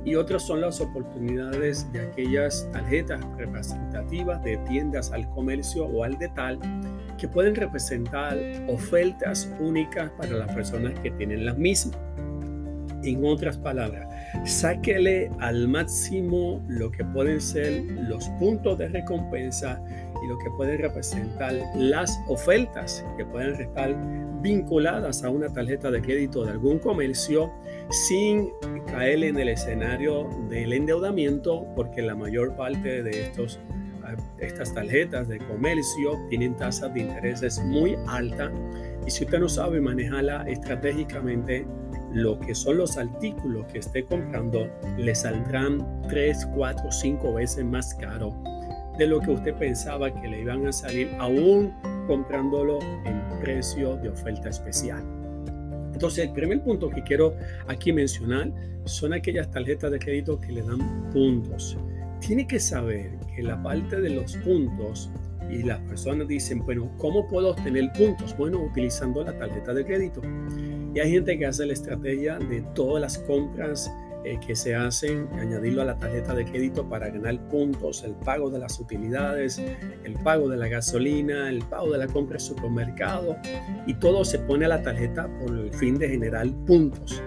y 0.09 0.15
otras 0.15 0.43
son 0.43 0.63
las 0.63 0.81
oportunidades 0.81 1.91
de 1.93 2.01
aquellas 2.01 2.67
tarjetas 2.73 3.21
representativas 3.37 4.43
de 4.43 4.57
tiendas 4.69 5.13
al 5.13 5.29
comercio 5.31 5.85
o 5.85 6.03
al 6.03 6.17
detal 6.19 6.59
que 7.19 7.29
pueden 7.29 7.55
representar 7.55 8.39
ofertas 8.69 9.53
únicas 9.61 10.11
para 10.13 10.31
las 10.31 10.55
personas 10.55 10.99
que 11.01 11.11
tienen 11.11 11.45
las 11.45 11.59
mismas. 11.59 11.99
En 13.05 13.23
otras 13.23 13.59
palabras, 13.59 14.09
sáquele 14.45 15.31
al 15.41 15.69
máximo 15.69 16.65
lo 16.69 16.91
que 16.91 17.05
pueden 17.05 17.41
ser 17.41 17.85
los 18.09 18.27
puntos 18.41 18.79
de 18.79 18.89
recompensa 18.89 19.79
y 20.25 20.29
lo 20.29 20.39
que 20.39 20.51
pueden 20.57 20.79
representar 20.81 21.55
las 21.77 22.19
ofertas 22.29 23.05
que 23.19 23.27
pueden 23.27 23.61
estar 23.61 23.95
vinculadas 24.41 25.25
a 25.25 25.31
una 25.31 25.49
tarjeta 25.49 25.91
de 25.91 26.01
crédito 26.01 26.45
de 26.45 26.53
algún 26.53 26.79
comercio 26.79 27.51
sin 27.91 28.51
caer 28.87 29.25
en 29.25 29.39
el 29.39 29.49
escenario 29.49 30.29
del 30.49 30.73
endeudamiento, 30.73 31.67
porque 31.75 32.03
la 32.03 32.15
mayor 32.15 32.57
parte 32.57 33.03
de 33.03 33.23
estos, 33.23 33.59
estas 34.39 34.73
tarjetas 34.75 35.29
de 35.29 35.39
comercio 35.39 36.13
tienen 36.29 36.57
tasas 36.57 36.93
de 36.95 37.01
intereses 37.01 37.59
muy 37.65 37.97
altas 38.07 38.53
y 39.07 39.11
si 39.11 39.25
usted 39.25 39.39
no 39.39 39.49
sabe 39.49 39.81
manejarla 39.81 40.49
estratégicamente, 40.49 41.67
lo 42.13 42.39
que 42.39 42.55
son 42.55 42.79
los 42.79 42.97
artículos 42.97 43.67
que 43.67 43.79
esté 43.79 44.05
comprando 44.05 44.69
le 44.97 45.15
saldrán 45.15 46.03
3, 46.09 46.49
4, 46.55 46.93
5 46.93 47.35
veces 47.35 47.65
más 47.65 47.95
caro 47.95 48.35
de 48.99 49.07
lo 49.07 49.21
que 49.21 49.31
usted 49.31 49.55
pensaba 49.55 50.13
que 50.13 50.29
le 50.29 50.41
iban 50.41 50.67
a 50.67 50.73
salir 50.73 51.11
aún 51.19 51.73
comprándolo 52.07 52.81
en 53.05 53.28
precio 53.41 53.97
de 53.97 54.09
oferta 54.09 54.49
especial. 54.49 55.03
Entonces, 55.93 56.27
el 56.27 56.33
primer 56.33 56.63
punto 56.63 56.91
que 56.91 57.03
quiero 57.03 57.35
aquí 57.67 57.93
mencionar 57.93 58.53
son 58.85 59.13
aquellas 59.13 59.51
tarjetas 59.51 59.91
de 59.91 59.99
crédito 59.99 60.39
que 60.39 60.53
le 60.53 60.63
dan 60.63 61.11
puntos. 61.11 61.77
Tiene 62.21 62.47
que 62.47 62.61
saber 62.61 63.11
que 63.35 63.43
la 63.43 63.61
parte 63.63 64.01
de 64.01 64.11
los 64.11 64.37
puntos 64.39 65.11
y 65.51 65.63
las 65.63 65.81
personas 65.81 66.29
dicen, 66.29 66.65
bueno, 66.65 66.91
¿cómo 66.99 67.27
puedo 67.27 67.51
obtener 67.51 67.91
puntos? 67.93 68.37
Bueno, 68.37 68.61
utilizando 68.61 69.25
la 69.25 69.37
tarjeta 69.37 69.73
de 69.73 69.85
crédito. 69.85 70.21
Y 70.95 71.01
hay 71.01 71.11
gente 71.11 71.39
que 71.39 71.47
hace 71.47 71.67
la 71.67 71.73
estrategia 71.73 72.39
de 72.39 72.63
todas 72.75 73.01
las 73.01 73.19
compras 73.19 73.91
eh, 74.25 74.39
que 74.45 74.57
se 74.57 74.75
hacen, 74.75 75.29
añadirlo 75.39 75.83
a 75.83 75.85
la 75.85 75.97
tarjeta 75.97 76.35
de 76.35 76.45
crédito 76.45 76.89
para 76.89 77.09
ganar 77.09 77.39
puntos, 77.49 78.03
el 78.05 78.15
pago 78.15 78.51
de 78.51 78.59
las 78.59 78.79
utilidades, 78.81 79.63
el 80.05 80.15
pago 80.25 80.49
de 80.49 80.57
la 80.57 80.69
gasolina, 80.69 81.49
el 81.49 81.63
pago 81.65 81.93
de 81.93 81.99
la 81.99 82.07
compra 82.07 82.35
de 82.35 82.41
supermercado 82.41 83.37
y 83.87 83.95
todo 83.95 84.25
se 84.25 84.39
pone 84.41 84.65
a 84.65 84.69
la 84.69 84.83
tarjeta 84.83 85.29
por 85.39 85.57
el 85.57 85.73
fin 85.73 85.99
de 85.99 86.09
generar 86.09 86.49
puntos. 86.67 87.23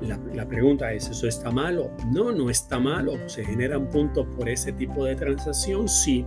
La, 0.00 0.18
la, 0.34 0.46
pregunta 0.46 0.92
es, 0.92 1.08
¿eso 1.08 1.26
está 1.28 1.50
malo? 1.50 1.90
No, 2.12 2.30
no 2.30 2.50
está 2.50 2.78
malo. 2.78 3.12
¿Se 3.26 3.44
generan 3.44 3.88
puntos 3.88 4.26
por 4.36 4.48
ese 4.48 4.72
tipo 4.72 5.04
de 5.04 5.16
transacción? 5.16 5.88
Sí. 5.88 6.26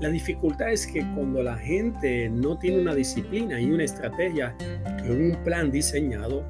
La 0.00 0.08
dificultad 0.08 0.72
es 0.72 0.88
que 0.88 1.00
cuando 1.14 1.44
la 1.44 1.56
gente 1.56 2.28
no 2.28 2.58
tiene 2.58 2.80
una 2.80 2.92
disciplina 2.92 3.60
y 3.60 3.70
una 3.70 3.84
estrategia, 3.84 4.56
un 5.08 5.38
plan 5.44 5.70
diseñado, 5.70 6.44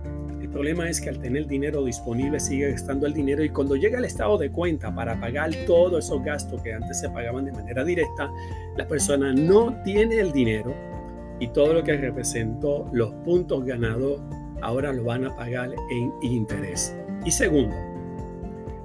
problema 0.52 0.88
es 0.88 1.00
que 1.00 1.08
al 1.08 1.18
tener 1.18 1.46
dinero 1.46 1.84
disponible 1.84 2.38
sigue 2.38 2.70
gastando 2.70 3.06
el 3.06 3.14
dinero 3.14 3.42
y 3.42 3.48
cuando 3.48 3.74
llega 3.74 3.98
el 3.98 4.04
estado 4.04 4.38
de 4.38 4.50
cuenta 4.50 4.94
para 4.94 5.18
pagar 5.18 5.50
todos 5.66 6.04
esos 6.04 6.22
gastos 6.22 6.62
que 6.62 6.72
antes 6.72 7.00
se 7.00 7.08
pagaban 7.10 7.46
de 7.46 7.52
manera 7.52 7.84
directa, 7.84 8.30
la 8.76 8.86
persona 8.86 9.32
no 9.32 9.82
tiene 9.82 10.20
el 10.20 10.32
dinero 10.32 10.74
y 11.40 11.48
todo 11.48 11.72
lo 11.74 11.82
que 11.82 11.96
representó 11.96 12.88
los 12.92 13.12
puntos 13.24 13.64
ganados 13.64 14.20
ahora 14.60 14.92
lo 14.92 15.04
van 15.04 15.24
a 15.24 15.34
pagar 15.34 15.70
en 15.90 16.12
interés. 16.22 16.94
Y 17.24 17.30
segundo, 17.30 17.74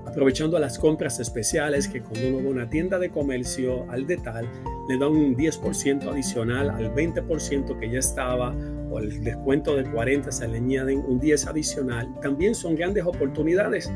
aprovechando 0.06 0.58
las 0.58 0.80
compras 0.80 1.20
especiales 1.20 1.88
que 1.88 2.02
cuando 2.02 2.28
uno 2.30 2.38
va 2.38 2.44
a 2.44 2.52
una 2.52 2.70
tienda 2.70 2.98
de 2.98 3.10
comercio 3.10 3.86
al 3.92 4.08
detal, 4.08 4.48
le 4.88 4.98
da 4.98 5.08
un 5.08 5.36
10% 5.36 6.10
adicional 6.10 6.70
al 6.70 6.94
20% 6.94 7.80
que 7.80 7.90
ya 7.90 8.00
estaba 8.00 8.56
o 8.90 9.00
el 9.00 9.24
descuento 9.24 9.76
de 9.76 9.84
40 9.84 10.32
se 10.32 10.48
le 10.48 10.58
añaden 10.58 11.04
un 11.08 11.20
10 11.20 11.48
adicional. 11.48 12.08
También 12.22 12.56
son 12.56 12.76
grandes 12.76 13.06
oportunidades. 13.06 13.92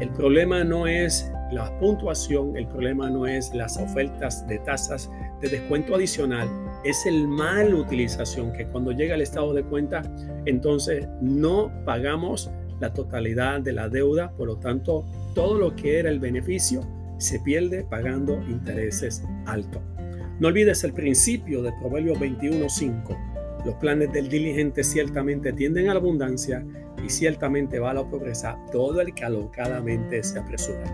El 0.00 0.10
problema 0.10 0.64
no 0.64 0.86
es 0.86 1.30
la 1.52 1.76
puntuación, 1.78 2.56
el 2.56 2.66
problema 2.66 3.10
no 3.10 3.26
es 3.26 3.54
las 3.54 3.76
ofertas 3.76 4.46
de 4.48 4.58
tasas 4.60 5.10
de 5.40 5.48
descuento 5.48 5.94
adicional, 5.94 6.48
es 6.84 7.04
el 7.06 7.28
mal 7.28 7.74
utilización 7.74 8.52
que 8.52 8.66
cuando 8.66 8.92
llega 8.92 9.14
el 9.14 9.20
estado 9.20 9.52
de 9.52 9.62
cuenta, 9.62 10.02
entonces 10.46 11.06
no 11.20 11.70
pagamos 11.84 12.50
la 12.80 12.92
totalidad 12.92 13.60
de 13.60 13.72
la 13.72 13.88
deuda, 13.88 14.32
por 14.32 14.48
lo 14.48 14.56
tanto, 14.56 15.04
todo 15.34 15.58
lo 15.58 15.76
que 15.76 15.98
era 15.98 16.10
el 16.10 16.18
beneficio 16.18 16.80
se 17.18 17.38
pierde 17.38 17.84
pagando 17.84 18.42
intereses 18.48 19.22
altos. 19.46 19.82
No 20.40 20.48
olvides 20.48 20.84
el 20.84 20.92
principio 20.92 21.62
de 21.62 21.72
Proverbio 21.80 22.14
21.5. 22.14 23.64
Los 23.64 23.74
planes 23.76 24.12
del 24.12 24.28
diligente 24.28 24.82
ciertamente 24.82 25.52
tienden 25.52 25.88
a 25.88 25.94
la 25.94 26.00
abundancia 26.00 26.64
y 27.04 27.08
ciertamente 27.08 27.78
va 27.78 27.90
a 27.90 27.94
la 27.94 28.08
pobreza 28.08 28.58
todo 28.72 29.00
el 29.00 29.14
que 29.14 29.24
alocadamente 29.24 30.22
se 30.22 30.38
apresura. 30.38 30.84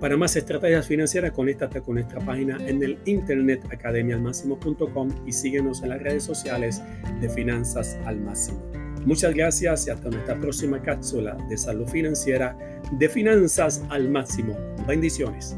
Para 0.00 0.16
más 0.16 0.36
estrategias 0.36 0.86
financieras, 0.86 1.32
conéctate 1.32 1.80
con 1.80 1.94
nuestra 1.94 2.20
página 2.20 2.58
en 2.66 2.82
el 2.82 2.98
internet 3.06 3.66
academialmáximo.com 3.70 5.08
y 5.26 5.32
síguenos 5.32 5.82
en 5.82 5.88
las 5.88 6.02
redes 6.02 6.22
sociales 6.22 6.82
de 7.20 7.28
Finanzas 7.30 7.98
al 8.04 8.20
Máximo. 8.20 8.62
Muchas 9.06 9.34
gracias 9.34 9.86
y 9.86 9.90
hasta 9.90 10.10
nuestra 10.10 10.38
próxima 10.38 10.82
cápsula 10.82 11.36
de 11.48 11.56
salud 11.56 11.86
financiera 11.86 12.58
de 12.92 13.08
finanzas 13.08 13.82
al 13.88 14.10
máximo. 14.10 14.56
Bendiciones. 14.86 15.56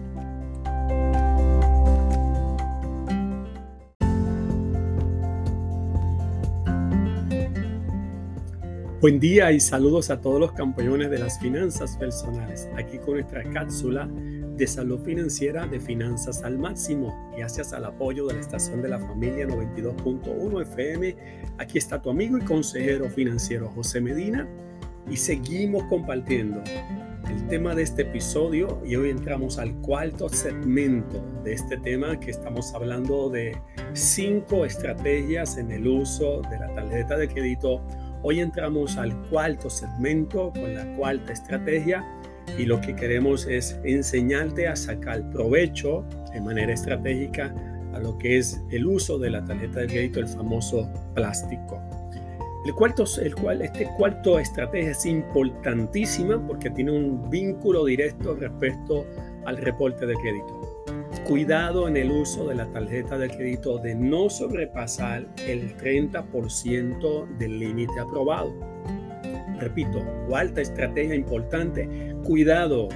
Buen 9.01 9.21
día 9.21 9.53
y 9.53 9.61
saludos 9.61 10.11
a 10.11 10.21
todos 10.21 10.41
los 10.41 10.51
campeones 10.51 11.09
de 11.09 11.21
las 11.21 11.39
finanzas 11.39 11.97
personales. 11.97 12.69
Aquí 12.77 12.99
con 12.99 13.15
nuestra 13.15 13.45
cápsula 13.45 14.09
de 14.09 14.67
salud 14.67 14.99
financiera 15.05 15.69
de 15.69 15.79
finanzas 15.79 16.43
al 16.43 16.59
máximo. 16.59 17.31
Gracias 17.37 17.73
al 17.73 17.85
apoyo 17.85 18.27
de 18.27 18.35
la 18.35 18.41
estación 18.41 18.83
de 18.83 18.89
la 18.89 18.99
familia 18.99 19.47
92.1 19.47 20.63
FM, 20.63 21.17
aquí 21.59 21.79
está 21.79 22.03
tu 22.03 22.11
amigo 22.11 22.39
y 22.39 22.41
consejero 22.41 23.09
financiero 23.09 23.69
José 23.69 24.01
Medina 24.01 24.49
y 25.09 25.17
seguimos 25.17 25.85
compartiendo 25.85 26.61
el 27.31 27.47
tema 27.47 27.77
de 27.77 27.83
este 27.83 28.03
episodio 28.03 28.83
y 28.85 28.97
hoy 28.97 29.11
entramos 29.11 29.59
al 29.59 29.75
cuarto 29.77 30.29
segmento 30.29 31.25
de 31.45 31.53
este 31.53 31.77
tema 31.77 32.19
que 32.19 32.33
estamos 32.33 32.75
hablando 32.75 33.31
de 33.31 33.57
cinco 33.93 34.65
estrategias 34.65 35.57
en 35.57 35.71
el 35.71 35.87
uso 35.87 36.43
de 36.51 36.59
la 36.59 36.75
tarjeta 36.75 37.17
de 37.17 37.29
crédito. 37.29 37.81
Hoy 38.23 38.41
entramos 38.41 38.97
al 38.97 39.15
cuarto 39.29 39.71
segmento 39.71 40.53
con 40.53 40.75
la 40.75 40.85
cuarta 40.97 41.33
estrategia 41.33 42.05
y 42.59 42.65
lo 42.65 42.81
que 42.81 42.97
queremos 42.97 43.47
es 43.47 43.79
enseñarte 43.85 44.67
a 44.67 44.75
sacar 44.75 45.31
provecho 45.31 46.05
de 46.33 46.41
manera 46.41 46.73
estratégica 46.73 47.55
a 47.95 48.01
lo 48.01 48.19
que 48.19 48.39
es 48.39 48.61
el 48.71 48.87
uso 48.87 49.19
de 49.19 49.31
la 49.31 49.45
tarjeta 49.45 49.81
de 49.81 49.87
crédito, 49.87 50.21
el 50.21 50.29
famoso 50.29 50.89
plástico. 51.15 51.81
El 52.67 52.75
cuarto, 52.75 53.05
el 53.23 53.35
cual, 53.37 53.63
este 53.63 53.89
cuarto 53.97 54.39
estrategia 54.39 54.91
es 54.91 55.07
importantísima 55.07 56.45
porque 56.45 56.71
tiene 56.71 56.91
un 56.91 57.31
vínculo 57.31 57.85
directo 57.85 58.35
respecto 58.35 59.07
al 59.47 59.57
reporte 59.59 60.07
de 60.07 60.15
crédito. 60.15 60.78
Cuidado 61.29 61.89
en 61.89 61.99
el 61.99 62.11
uso 62.11 62.49
de 62.49 62.55
la 62.55 62.65
tarjeta 62.73 63.19
de 63.19 63.29
crédito 63.29 63.77
de 63.77 63.95
no 63.95 64.31
sobrepasar 64.31 65.27
el 65.47 65.77
30% 65.77 67.37
del 67.37 67.59
límite 67.59 68.01
aprobado. 68.01 68.51
Repito, 69.59 70.03
cuarta 70.27 70.63
estrategia 70.63 71.15
importante, 71.15 72.17
cuidado 72.25 72.89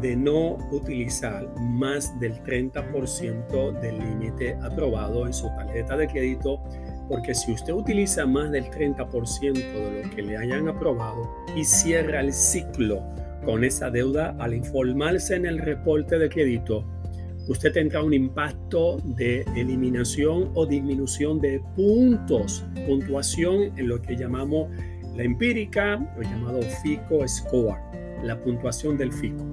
de 0.00 0.16
no 0.16 0.58
utilizar 0.72 1.48
más 1.60 2.18
del 2.18 2.42
30% 2.42 3.80
del 3.80 3.98
límite 4.00 4.56
aprobado 4.62 5.24
en 5.28 5.32
su 5.32 5.46
tarjeta 5.50 5.96
de 5.96 6.08
crédito 6.08 6.60
porque 7.08 7.36
si 7.36 7.52
usted 7.52 7.72
utiliza 7.72 8.26
más 8.26 8.50
del 8.50 8.64
30% 8.64 9.52
de 9.52 10.02
lo 10.02 10.10
que 10.10 10.22
le 10.22 10.36
hayan 10.36 10.66
aprobado 10.66 11.22
y 11.54 11.64
cierra 11.64 12.18
el 12.18 12.32
ciclo 12.32 13.00
con 13.44 13.62
esa 13.62 13.90
deuda 13.90 14.34
al 14.40 14.54
informarse 14.54 15.36
en 15.36 15.46
el 15.46 15.60
reporte 15.60 16.18
de 16.18 16.28
crédito, 16.28 16.84
usted 17.50 17.72
tendrá 17.72 18.00
un 18.00 18.14
impacto 18.14 18.98
de 19.04 19.44
eliminación 19.56 20.52
o 20.54 20.66
disminución 20.66 21.40
de 21.40 21.60
puntos, 21.74 22.64
puntuación 22.86 23.76
en 23.76 23.88
lo 23.88 24.00
que 24.00 24.16
llamamos 24.16 24.70
la 25.16 25.24
empírica, 25.24 25.96
lo 26.16 26.22
llamado 26.22 26.62
FICO 26.62 27.26
score, 27.26 27.76
la 28.22 28.40
puntuación 28.40 28.96
del 28.96 29.12
FICO. 29.12 29.44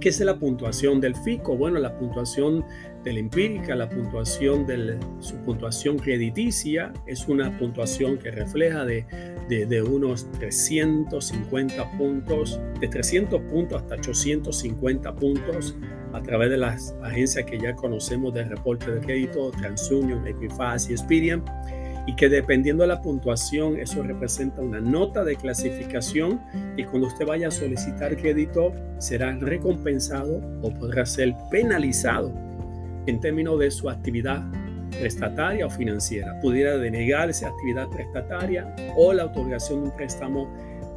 ¿Qué 0.00 0.10
es 0.10 0.20
la 0.20 0.38
puntuación 0.38 1.00
del 1.00 1.16
FICO? 1.16 1.56
Bueno, 1.56 1.80
la 1.80 1.98
puntuación 1.98 2.62
de 3.02 3.12
la 3.14 3.18
empírica, 3.18 3.74
la 3.74 3.88
puntuación 3.88 4.66
de 4.66 4.98
su 5.20 5.36
puntuación 5.38 5.98
crediticia 5.98 6.92
es 7.06 7.26
una 7.26 7.56
puntuación 7.58 8.18
que 8.18 8.30
refleja 8.30 8.84
de, 8.84 9.06
de, 9.48 9.82
unos 9.82 10.30
350 10.32 11.98
puntos, 11.98 12.60
de 12.80 12.86
300 12.86 13.40
puntos 13.50 13.82
hasta 13.82 13.94
850 13.94 15.14
puntos 15.16 15.74
a 16.18 16.22
través 16.22 16.50
de 16.50 16.58
las 16.58 16.94
agencias 17.02 17.44
que 17.44 17.58
ya 17.58 17.74
conocemos 17.74 18.34
de 18.34 18.44
reporte 18.44 18.90
de 18.90 19.00
crédito, 19.00 19.50
TransUnion, 19.52 20.26
Equifax 20.26 20.90
y 20.90 20.92
Experian 20.92 21.44
y 22.06 22.16
que 22.16 22.28
dependiendo 22.28 22.82
de 22.82 22.88
la 22.88 23.00
puntuación 23.00 23.78
eso 23.78 24.02
representa 24.02 24.62
una 24.62 24.80
nota 24.80 25.24
de 25.24 25.36
clasificación 25.36 26.40
y 26.76 26.84
cuando 26.84 27.06
usted 27.06 27.26
vaya 27.26 27.48
a 27.48 27.50
solicitar 27.50 28.16
crédito 28.16 28.72
será 28.98 29.32
recompensado 29.36 30.40
o 30.62 30.72
podrá 30.72 31.06
ser 31.06 31.34
penalizado 31.50 32.32
en 33.06 33.20
términos 33.20 33.58
de 33.58 33.70
su 33.70 33.88
actividad 33.88 34.42
prestataria 34.90 35.66
o 35.66 35.70
financiera. 35.70 36.38
Pudiera 36.40 36.76
denegar 36.78 37.30
esa 37.30 37.48
actividad 37.48 37.88
prestataria 37.88 38.74
o 38.96 39.12
la 39.12 39.26
otorgación 39.26 39.82
de 39.82 39.90
un 39.90 39.96
préstamo 39.96 40.48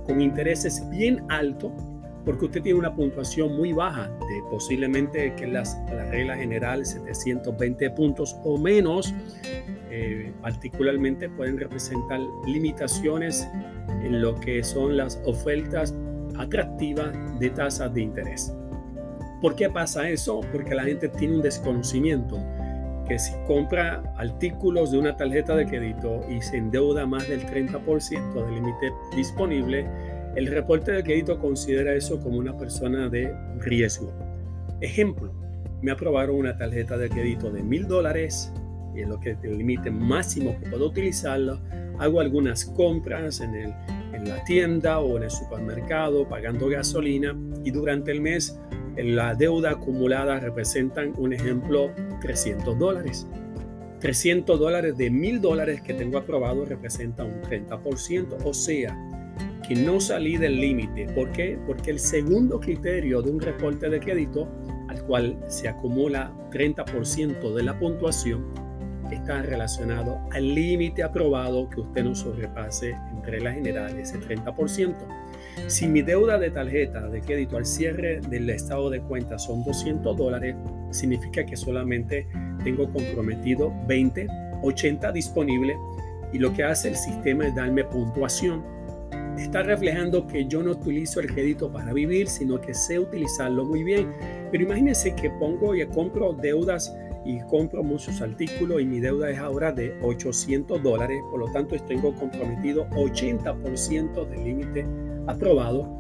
con 0.05 0.21
intereses 0.21 0.89
bien 0.89 1.23
altos 1.29 1.71
porque 2.25 2.45
usted 2.45 2.61
tiene 2.61 2.79
una 2.79 2.93
puntuación 2.93 3.55
muy 3.55 3.73
baja, 3.73 4.09
de 4.09 4.43
posiblemente 4.49 5.33
que 5.35 5.47
las, 5.47 5.77
la 5.87 6.05
regla 6.05 6.35
general 6.35 6.85
720 6.85 7.89
puntos 7.91 8.35
o 8.43 8.57
menos, 8.57 9.13
eh, 9.89 10.31
particularmente 10.41 11.29
pueden 11.29 11.57
representar 11.57 12.19
limitaciones 12.45 13.47
en 14.03 14.21
lo 14.21 14.39
que 14.39 14.63
son 14.63 14.97
las 14.97 15.21
ofertas 15.25 15.95
atractivas 16.37 17.11
de 17.39 17.49
tasas 17.49 17.93
de 17.93 18.01
interés. 18.01 18.53
¿Por 19.41 19.55
qué 19.55 19.69
pasa 19.69 20.07
eso? 20.07 20.41
Porque 20.51 20.75
la 20.75 20.83
gente 20.83 21.09
tiene 21.09 21.35
un 21.35 21.41
desconocimiento 21.41 22.37
que 23.07 23.17
si 23.17 23.33
compra 23.47 24.01
artículos 24.15 24.91
de 24.91 24.99
una 24.99 25.17
tarjeta 25.17 25.55
de 25.55 25.65
crédito 25.65 26.21
y 26.29 26.41
se 26.41 26.57
endeuda 26.57 27.05
más 27.05 27.27
del 27.27 27.45
30% 27.45 28.33
del 28.33 28.55
límite 28.55 28.93
disponible, 29.15 29.85
el 30.35 30.47
reporte 30.47 30.91
de 30.91 31.03
crédito 31.03 31.39
considera 31.39 31.93
eso 31.93 32.19
como 32.19 32.37
una 32.37 32.57
persona 32.57 33.09
de 33.09 33.33
riesgo. 33.59 34.13
Ejemplo, 34.79 35.33
me 35.81 35.91
aprobaron 35.91 36.37
una 36.37 36.57
tarjeta 36.57 36.97
de 36.97 37.09
crédito 37.09 37.51
de 37.51 37.63
mil 37.63 37.87
dólares 37.87 38.51
y 38.95 39.01
es 39.01 39.09
lo 39.09 39.19
que 39.19 39.35
el 39.43 39.57
límite 39.57 39.91
máximo 39.91 40.57
que 40.59 40.69
puedo 40.69 40.87
utilizarlo. 40.87 41.59
Hago 41.99 42.19
algunas 42.19 42.65
compras 42.65 43.41
en, 43.41 43.55
el, 43.55 43.73
en 44.13 44.29
la 44.29 44.43
tienda 44.43 44.99
o 44.99 45.17
en 45.17 45.23
el 45.23 45.31
supermercado 45.31 46.27
pagando 46.27 46.67
gasolina 46.67 47.35
y 47.63 47.71
durante 47.71 48.11
el 48.11 48.21
mes 48.21 48.57
la 48.97 49.35
deuda 49.35 49.71
acumulada 49.71 50.39
representan 50.39 51.13
un 51.17 51.33
ejemplo 51.33 51.91
300 52.21 52.77
dólares. 52.77 53.27
300 53.99 54.59
dólares 54.59 54.97
de 54.97 55.11
mil 55.11 55.39
dólares 55.39 55.81
que 55.81 55.93
tengo 55.93 56.17
aprobado 56.17 56.65
representa 56.65 57.23
un 57.23 57.41
30%, 57.43 58.37
o 58.43 58.53
sea, 58.53 58.97
que 59.71 59.77
no 59.77 60.01
salí 60.01 60.35
del 60.35 60.59
límite. 60.59 61.05
¿Por 61.15 61.31
qué? 61.31 61.57
Porque 61.65 61.91
el 61.91 61.99
segundo 61.99 62.59
criterio 62.59 63.21
de 63.21 63.31
un 63.31 63.39
reporte 63.39 63.89
de 63.89 64.01
crédito 64.01 64.49
al 64.89 65.01
cual 65.05 65.41
se 65.47 65.69
acumula 65.69 66.33
30% 66.51 67.53
de 67.53 67.63
la 67.63 67.79
puntuación 67.79 68.53
está 69.09 69.41
relacionado 69.41 70.19
al 70.31 70.53
límite 70.53 71.03
aprobado 71.03 71.69
que 71.69 71.79
usted 71.79 72.03
no 72.03 72.13
sobrepase 72.13 72.89
en 72.89 73.23
regla 73.23 73.53
general 73.53 73.97
ese 73.97 74.19
30%. 74.19 74.93
Si 75.67 75.87
mi 75.87 76.01
deuda 76.01 76.37
de 76.37 76.51
tarjeta 76.51 77.07
de 77.07 77.21
crédito 77.21 77.55
al 77.55 77.65
cierre 77.65 78.19
del 78.19 78.49
estado 78.49 78.89
de 78.89 78.99
cuenta 78.99 79.39
son 79.39 79.63
200 79.63 80.17
dólares, 80.17 80.53
significa 80.91 81.45
que 81.45 81.55
solamente 81.55 82.27
tengo 82.65 82.91
comprometido 82.91 83.73
20, 83.87 84.27
80 84.63 85.13
disponible 85.13 85.77
y 86.33 86.39
lo 86.39 86.53
que 86.53 86.65
hace 86.65 86.89
el 86.89 86.97
sistema 86.97 87.47
es 87.47 87.55
darme 87.55 87.85
puntuación. 87.85 88.80
Está 89.41 89.63
reflejando 89.63 90.27
que 90.27 90.45
yo 90.45 90.61
no 90.61 90.71
utilizo 90.71 91.19
el 91.19 91.33
crédito 91.33 91.69
para 91.71 91.91
vivir, 91.93 92.27
sino 92.29 92.61
que 92.61 92.73
sé 92.73 92.99
utilizarlo 92.99 93.65
muy 93.65 93.83
bien. 93.83 94.13
Pero 94.51 94.63
imagínense 94.63 95.15
que 95.15 95.29
pongo 95.31 95.75
y 95.75 95.85
compro 95.87 96.31
deudas 96.31 96.95
y 97.25 97.39
compro 97.49 97.83
muchos 97.83 98.21
artículos 98.21 98.81
y 98.81 98.85
mi 98.85 98.99
deuda 98.99 99.31
es 99.31 99.39
ahora 99.39 99.71
de 99.71 99.97
800 100.03 100.81
dólares, 100.81 101.21
por 101.29 101.39
lo 101.39 101.51
tanto 101.51 101.75
tengo 101.85 102.15
comprometido 102.15 102.87
80% 102.91 104.25
del 104.29 104.43
límite 104.43 104.85
aprobado. 105.27 105.97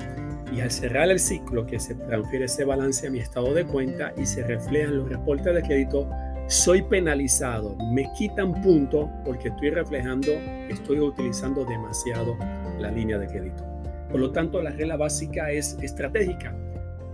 Y 0.55 0.61
al 0.61 0.69
cerrar 0.69 1.09
el 1.09 1.19
ciclo 1.19 1.65
que 1.65 1.79
se 1.79 1.95
transfiere 1.95 2.45
ese 2.45 2.63
balance 2.63 3.07
a 3.07 3.09
mi 3.09 3.19
estado 3.19 3.53
de 3.53 3.65
cuenta 3.65 4.13
y 4.17 4.25
se 4.25 4.45
reflejan 4.45 4.97
los 4.97 5.09
reportes 5.09 5.53
de 5.53 5.61
crédito, 5.61 6.07
soy 6.47 6.81
penalizado, 6.83 7.75
me 7.93 8.11
quitan 8.13 8.61
puntos 8.61 9.09
porque 9.25 9.47
estoy 9.47 9.69
reflejando 9.69 10.31
estoy 10.69 10.99
utilizando 10.99 11.63
demasiado 11.63 12.37
la 12.81 12.91
línea 12.91 13.17
de 13.17 13.27
crédito. 13.27 13.65
Por 14.09 14.19
lo 14.19 14.31
tanto, 14.31 14.61
la 14.61 14.71
regla 14.71 14.97
básica 14.97 15.51
es 15.51 15.77
estratégica 15.81 16.55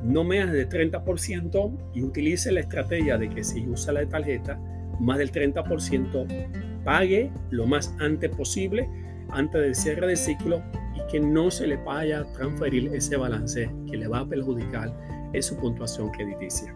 no 0.04 0.24
menos 0.24 0.54
de 0.54 0.68
30% 0.68 1.78
y 1.94 2.04
utilice 2.04 2.52
la 2.52 2.62
estrategia 2.62 3.18
de 3.18 3.30
que 3.30 3.44
si 3.44 3.68
usa 3.68 3.94
la 3.94 4.08
tarjeta, 4.08 4.60
más 5.00 5.18
del 5.18 5.32
30% 5.32 6.84
pague 6.84 7.32
lo 7.50 7.66
más 7.66 7.94
antes 8.00 8.30
posible, 8.32 8.90
antes 9.30 9.62
del 9.62 9.76
cierre 9.76 10.08
del 10.08 10.18
ciclo 10.18 10.64
y 10.96 11.12
que 11.12 11.20
no 11.20 11.52
se 11.52 11.68
le 11.68 11.78
vaya 11.78 12.22
a 12.22 12.32
transferir 12.32 12.94
ese 12.94 13.18
balance 13.18 13.70
que 13.90 13.98
le 13.98 14.08
va 14.08 14.20
a 14.20 14.28
perjudicar 14.28 14.94
en 15.34 15.44
su 15.44 15.58
puntuación 15.58 16.10
crediticia. 16.12 16.74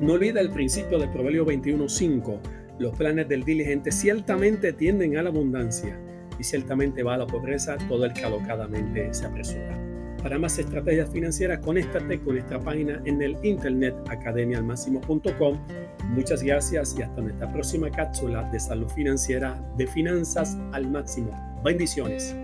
No 0.00 0.14
olvide 0.14 0.40
el 0.40 0.50
principio 0.50 0.98
del 0.98 1.10
Proverbio 1.10 1.46
21.5. 1.46 2.40
Los 2.78 2.96
planes 2.96 3.28
del 3.28 3.44
diligente 3.44 3.90
ciertamente 3.90 4.72
tienden 4.72 5.16
a 5.16 5.22
la 5.22 5.30
abundancia 5.30 5.98
y 6.38 6.44
ciertamente 6.44 7.02
va 7.02 7.14
a 7.14 7.18
la 7.18 7.26
pobreza 7.26 7.76
todo 7.88 8.04
el 8.04 8.12
que 8.12 8.24
alocadamente 8.24 9.12
se 9.12 9.26
apresura. 9.26 9.76
Para 10.22 10.38
más 10.38 10.58
estrategias 10.58 11.10
financieras, 11.10 11.60
conéctate 11.60 12.20
con 12.20 12.34
nuestra 12.34 12.58
página 12.58 13.00
en 13.04 13.22
el 13.22 13.36
internet 13.44 13.94
academialmáximo.com. 14.08 15.58
Muchas 16.10 16.42
gracias 16.42 16.96
y 16.98 17.02
hasta 17.02 17.20
nuestra 17.20 17.52
próxima 17.52 17.90
cápsula 17.90 18.42
de 18.50 18.58
salud 18.58 18.88
financiera 18.88 19.60
de 19.76 19.86
finanzas 19.86 20.56
al 20.72 20.90
máximo. 20.90 21.30
Bendiciones. 21.62 22.34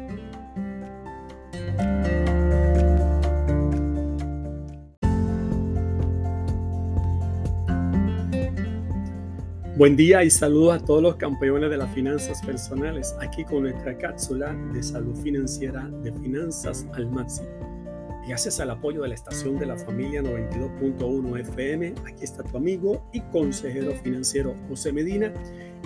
Buen 9.77 9.97
día 9.97 10.23
y 10.23 10.31
saludos 10.31 10.81
a 10.81 10.85
todos 10.85 11.03
los 11.03 11.17
campeones 11.17 11.69
de 11.69 11.77
las 11.77 11.93
finanzas 11.93 12.41
personales, 12.47 13.13
aquí 13.21 13.45
con 13.45 13.65
nuestra 13.65 13.99
cápsula 13.99 14.55
de 14.73 14.81
salud 14.81 15.17
financiera 15.17 15.91
de 16.01 16.13
finanzas 16.13 16.87
al 16.93 17.11
máximo. 17.11 17.49
Gracias 18.29 18.61
al 18.61 18.71
apoyo 18.71 19.03
de 19.03 19.09
la 19.09 19.17
estación 19.17 19.59
de 19.59 19.67
la 19.67 19.77
familia 19.77 20.23
92.1 20.23 21.41
FM, 21.41 21.95
aquí 22.07 22.23
está 22.23 22.45
tu 22.45 22.57
amigo 22.57 23.05
y 23.13 23.21
consejero 23.33 23.91
financiero 23.97 24.55
José 24.69 24.93
Medina 24.93 25.35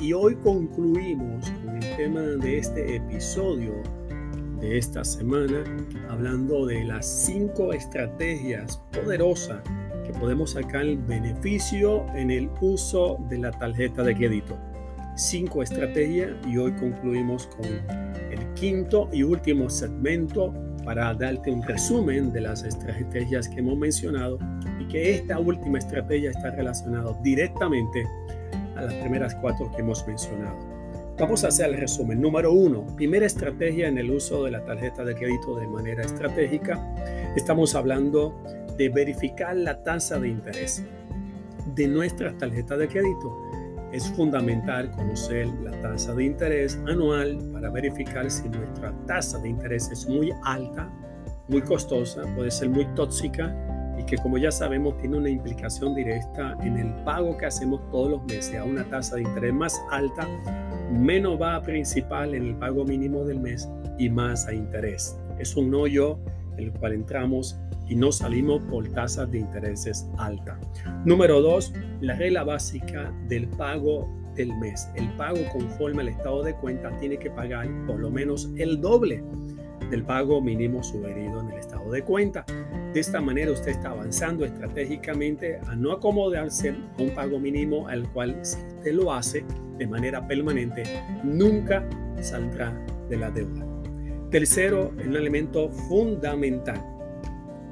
y 0.03 0.13
hoy 0.13 0.35
concluimos 0.35 1.51
con 1.65 1.83
el 1.83 1.97
tema 1.97 2.21
de 2.21 2.59
este 2.59 2.97
episodio 2.97 3.73
de 4.61 4.77
esta 4.77 5.03
semana 5.03 5.65
hablando 6.11 6.67
de 6.67 6.85
las 6.85 7.07
cinco 7.07 7.73
estrategias 7.73 8.83
poderosas 8.93 9.63
podemos 10.13 10.51
sacar 10.53 10.83
el 10.83 10.99
beneficio 10.99 12.07
en 12.15 12.31
el 12.31 12.51
uso 12.61 13.19
de 13.29 13.39
la 13.39 13.51
tarjeta 13.51 14.03
de 14.03 14.15
crédito. 14.15 14.59
Cinco 15.17 15.63
estrategias 15.63 16.31
y 16.47 16.59
hoy 16.59 16.73
concluimos 16.73 17.47
con 17.49 17.67
el 17.67 18.55
quinto 18.55 19.09
y 19.13 19.23
último 19.23 19.69
segmento 19.69 20.55
para 20.85 21.13
darte 21.13 21.51
un 21.51 21.63
resumen 21.63 22.33
de 22.33 22.41
las 22.41 22.63
estrategias 22.63 23.49
que 23.49 23.61
hemos 23.61 23.77
mencionado 23.77 24.39
y 24.81 24.87
que 24.89 25.17
esta 25.17 25.39
última 25.39 25.79
estrategia 25.79 26.31
está 26.31 26.51
relacionada 26.53 27.13
directamente 27.23 28.07
a 28.77 28.83
las 28.83 28.95
primeras 28.95 29.35
cuatro 29.35 29.71
que 29.73 29.83
hemos 29.83 30.07
mencionado. 30.07 30.57
Vamos 31.19 31.43
a 31.43 31.49
hacer 31.49 31.71
el 31.71 31.77
resumen. 31.79 32.21
Número 32.21 32.53
uno, 32.53 32.87
primera 32.95 33.27
estrategia 33.27 33.89
en 33.89 33.99
el 33.99 34.09
uso 34.09 34.45
de 34.45 34.53
la 34.53 34.65
tarjeta 34.65 35.05
de 35.05 35.17
crédito 35.17 35.57
de 35.57 35.67
manera 35.67 36.05
estratégica. 36.05 36.81
Estamos 37.35 37.75
hablando 37.75 38.41
de 38.79 38.89
verificar 38.89 39.57
la 39.57 39.83
tasa 39.83 40.19
de 40.19 40.29
interés 40.29 40.85
de 41.75 41.89
nuestra 41.89 42.33
tarjeta 42.39 42.77
de 42.77 42.89
crédito. 42.89 43.37
Es 43.93 44.09
fundamental 44.11 44.91
conocer 44.93 45.49
la 45.63 45.73
tasa 45.81 46.15
de 46.15 46.25
interés 46.25 46.79
anual 46.87 47.39
para 47.53 47.71
verificar 47.71 48.31
si 48.31 48.49
nuestra 48.49 48.93
tasa 49.07 49.39
de 49.39 49.49
interés 49.49 49.91
es 49.91 50.09
muy 50.09 50.33
alta, 50.45 50.89
muy 51.49 51.63
costosa, 51.63 52.23
puede 52.37 52.51
ser 52.51 52.69
muy 52.69 52.87
tóxica 52.95 53.55
y 53.99 54.05
que 54.05 54.17
como 54.19 54.39
ya 54.39 54.53
sabemos 54.53 54.97
tiene 54.99 55.17
una 55.17 55.31
implicación 55.31 55.95
directa 55.95 56.57
en 56.63 56.79
el 56.79 56.95
pago 57.05 57.37
que 57.37 57.47
hacemos 57.47 57.81
todos 57.91 58.11
los 58.11 58.25
meses 58.27 58.57
a 58.57 58.65
una 58.65 58.85
tasa 58.85 59.17
de 59.17 59.23
interés 59.23 59.55
más 59.55 59.81
alta, 59.91 60.29
menos 60.93 61.41
va 61.41 61.57
a 61.57 61.63
principal 61.63 62.35
en 62.35 62.47
el 62.47 62.55
pago 62.57 62.85
mínimo 62.85 63.25
del 63.25 63.41
mes 63.41 63.69
y 63.99 64.09
más 64.09 64.47
a 64.47 64.53
interés. 64.53 65.19
Es 65.39 65.57
un 65.57 65.75
hoyo 65.75 66.19
el 66.59 66.73
cual 66.73 66.93
entramos 66.93 67.59
y 67.89 67.95
no 67.95 68.13
salimos 68.13 68.63
por 68.65 68.87
tasas 68.89 69.31
de 69.31 69.39
intereses 69.39 70.07
altas. 70.19 70.59
Número 71.05 71.41
dos, 71.41 71.73
la 72.01 72.15
regla 72.15 72.45
básica 72.45 73.13
del 73.29 73.49
pago 73.49 74.09
del 74.35 74.55
mes. 74.59 74.89
El 74.95 75.09
pago 75.17 75.39
conforme 75.53 76.03
al 76.03 76.09
estado 76.09 76.43
de 76.43 76.55
cuenta 76.55 76.91
tiene 76.99 77.19
que 77.19 77.31
pagar 77.31 77.69
por 77.87 77.99
lo 77.99 78.11
menos 78.11 78.51
el 78.57 78.81
doble 78.81 79.23
del 79.91 80.05
pago 80.05 80.41
mínimo 80.41 80.83
sugerido 80.83 81.41
en 81.41 81.51
el 81.51 81.59
estado 81.59 81.91
de 81.91 82.03
cuenta. 82.03 82.45
De 82.93 83.01
esta 83.01 83.21
manera 83.21 83.53
usted 83.53 83.71
está 83.71 83.91
avanzando 83.91 84.45
estratégicamente 84.45 85.59
a 85.67 85.75
no 85.75 85.93
acomodarse 85.93 86.71
a 86.71 87.03
un 87.03 87.11
pago 87.11 87.39
mínimo 87.39 87.89
al 87.89 88.11
cual 88.13 88.39
si 88.43 88.59
usted 88.59 88.93
lo 88.93 89.13
hace 89.13 89.45
de 89.79 89.87
manera 89.87 90.27
permanente, 90.27 90.83
nunca 91.23 91.89
saldrá 92.21 92.75
de 93.09 93.17
la 93.17 93.31
deuda. 93.31 93.68
Tercero, 94.31 94.93
un 95.03 95.17
elemento 95.17 95.71
fundamental. 95.71 96.85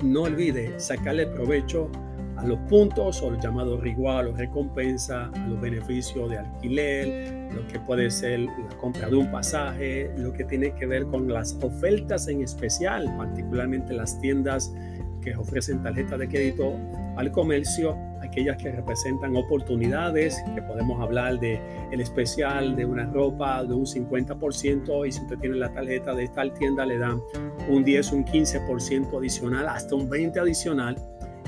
No 0.02 0.22
olvide 0.22 0.80
sacarle 0.80 1.26
provecho 1.26 1.90
a 2.36 2.46
los 2.46 2.58
puntos 2.60 3.20
o 3.22 3.30
los 3.30 3.44
llamados 3.44 3.78
rigual 3.82 4.28
o 4.28 4.32
recompensa, 4.32 5.26
a 5.26 5.46
los 5.48 5.60
beneficios 5.60 6.30
de 6.30 6.38
alquiler, 6.38 7.52
lo 7.52 7.66
que 7.68 7.78
puede 7.80 8.10
ser 8.10 8.40
la 8.40 8.76
compra 8.80 9.10
de 9.10 9.16
un 9.16 9.30
pasaje, 9.30 10.10
lo 10.16 10.32
que 10.32 10.44
tiene 10.44 10.74
que 10.74 10.86
ver 10.86 11.04
con 11.06 11.30
las 11.30 11.58
ofertas 11.62 12.26
en 12.28 12.40
especial, 12.40 13.14
particularmente 13.18 13.92
las 13.92 14.18
tiendas 14.20 14.72
que 15.20 15.36
ofrecen 15.36 15.82
tarjetas 15.82 16.18
de 16.18 16.28
crédito 16.28 16.74
al 17.16 17.32
comercio, 17.32 17.98
aquellas 18.36 18.58
que 18.58 18.70
representan 18.70 19.34
oportunidades, 19.34 20.36
que 20.54 20.60
podemos 20.60 21.00
hablar 21.00 21.40
de 21.40 21.58
el 21.90 22.02
especial 22.02 22.76
de 22.76 22.84
una 22.84 23.06
ropa 23.06 23.64
de 23.64 23.72
un 23.72 23.86
50% 23.86 25.08
y 25.08 25.12
si 25.12 25.22
usted 25.22 25.38
tiene 25.38 25.56
la 25.56 25.72
tarjeta 25.72 26.14
de 26.14 26.28
tal 26.28 26.52
tienda 26.52 26.84
le 26.84 26.98
dan 26.98 27.22
un 27.70 27.82
10, 27.82 28.12
un 28.12 28.24
15% 28.26 29.16
adicional, 29.16 29.68
hasta 29.68 29.94
un 29.94 30.10
20 30.10 30.38
adicional. 30.38 30.96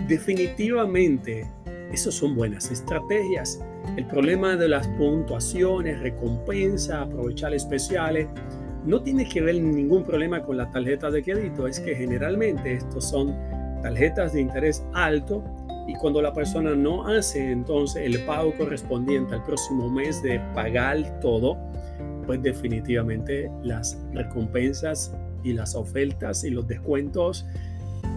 Definitivamente, 0.08 1.46
esas 1.92 2.14
son 2.14 2.34
buenas 2.34 2.70
estrategias. 2.70 3.62
El 3.98 4.06
problema 4.06 4.56
de 4.56 4.68
las 4.68 4.88
puntuaciones, 4.88 6.00
recompensa, 6.00 7.02
aprovechar 7.02 7.52
especiales, 7.52 8.28
no 8.86 9.02
tiene 9.02 9.28
que 9.28 9.42
ver 9.42 9.60
ningún 9.60 10.04
problema 10.04 10.42
con 10.42 10.56
la 10.56 10.70
tarjeta 10.70 11.10
de 11.10 11.22
crédito, 11.22 11.66
es 11.66 11.80
que 11.80 11.94
generalmente 11.94 12.74
estos 12.74 13.10
son 13.10 13.36
tarjetas 13.82 14.32
de 14.32 14.40
interés 14.40 14.82
alto 14.94 15.44
y 15.88 15.94
cuando 15.94 16.20
la 16.20 16.34
persona 16.34 16.74
no 16.74 17.06
hace 17.06 17.50
entonces 17.50 18.02
el 18.04 18.22
pago 18.26 18.54
correspondiente 18.56 19.34
al 19.34 19.42
próximo 19.42 19.90
mes 19.90 20.22
de 20.22 20.38
pagar 20.54 21.18
todo, 21.20 21.56
pues 22.26 22.42
definitivamente 22.42 23.50
las 23.62 23.98
recompensas 24.12 25.16
y 25.42 25.54
las 25.54 25.74
ofertas 25.74 26.44
y 26.44 26.50
los 26.50 26.68
descuentos, 26.68 27.46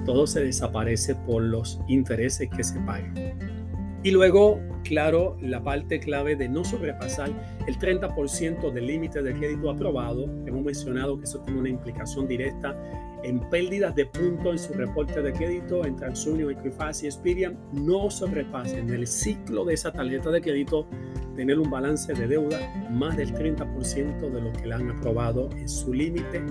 todo 0.05 0.27
se 0.27 0.43
desaparece 0.43 1.15
por 1.15 1.43
los 1.43 1.79
intereses 1.87 2.49
que 2.49 2.61
se 2.61 2.77
pagan. 2.81 3.60
Y 4.03 4.09
luego, 4.09 4.59
claro, 4.83 5.37
la 5.41 5.63
parte 5.63 5.99
clave 5.99 6.35
de 6.35 6.49
no 6.49 6.63
sobrepasar 6.63 7.29
el 7.67 7.77
30% 7.77 8.71
del 8.71 8.87
límite 8.87 9.21
de 9.21 9.31
crédito 9.33 9.69
aprobado. 9.69 10.23
Hemos 10.47 10.63
mencionado 10.63 11.19
que 11.19 11.25
eso 11.25 11.39
tiene 11.41 11.59
una 11.59 11.69
implicación 11.69 12.27
directa 12.27 12.75
en 13.23 13.39
pérdidas 13.51 13.93
de 13.93 14.07
puntos 14.07 14.53
en 14.53 14.57
su 14.57 14.73
reporte 14.73 15.21
de 15.21 15.31
crédito 15.31 15.85
en 15.85 15.95
TransUnion, 15.95 16.51
Equifax 16.51 17.03
y 17.03 17.05
Experian. 17.05 17.59
No 17.73 18.09
sobrepasen 18.09 18.89
el 18.89 19.05
ciclo 19.05 19.65
de 19.65 19.75
esa 19.75 19.91
tarjeta 19.91 20.31
de 20.31 20.41
crédito 20.41 20.87
tener 21.35 21.59
un 21.59 21.69
balance 21.69 22.11
de 22.11 22.27
deuda 22.27 22.59
más 22.89 23.15
del 23.15 23.35
30% 23.35 24.31
de 24.31 24.41
lo 24.41 24.51
que 24.51 24.65
le 24.65 24.73
han 24.73 24.89
aprobado 24.89 25.49
en 25.51 25.69
su 25.69 25.93
límite 25.93 26.41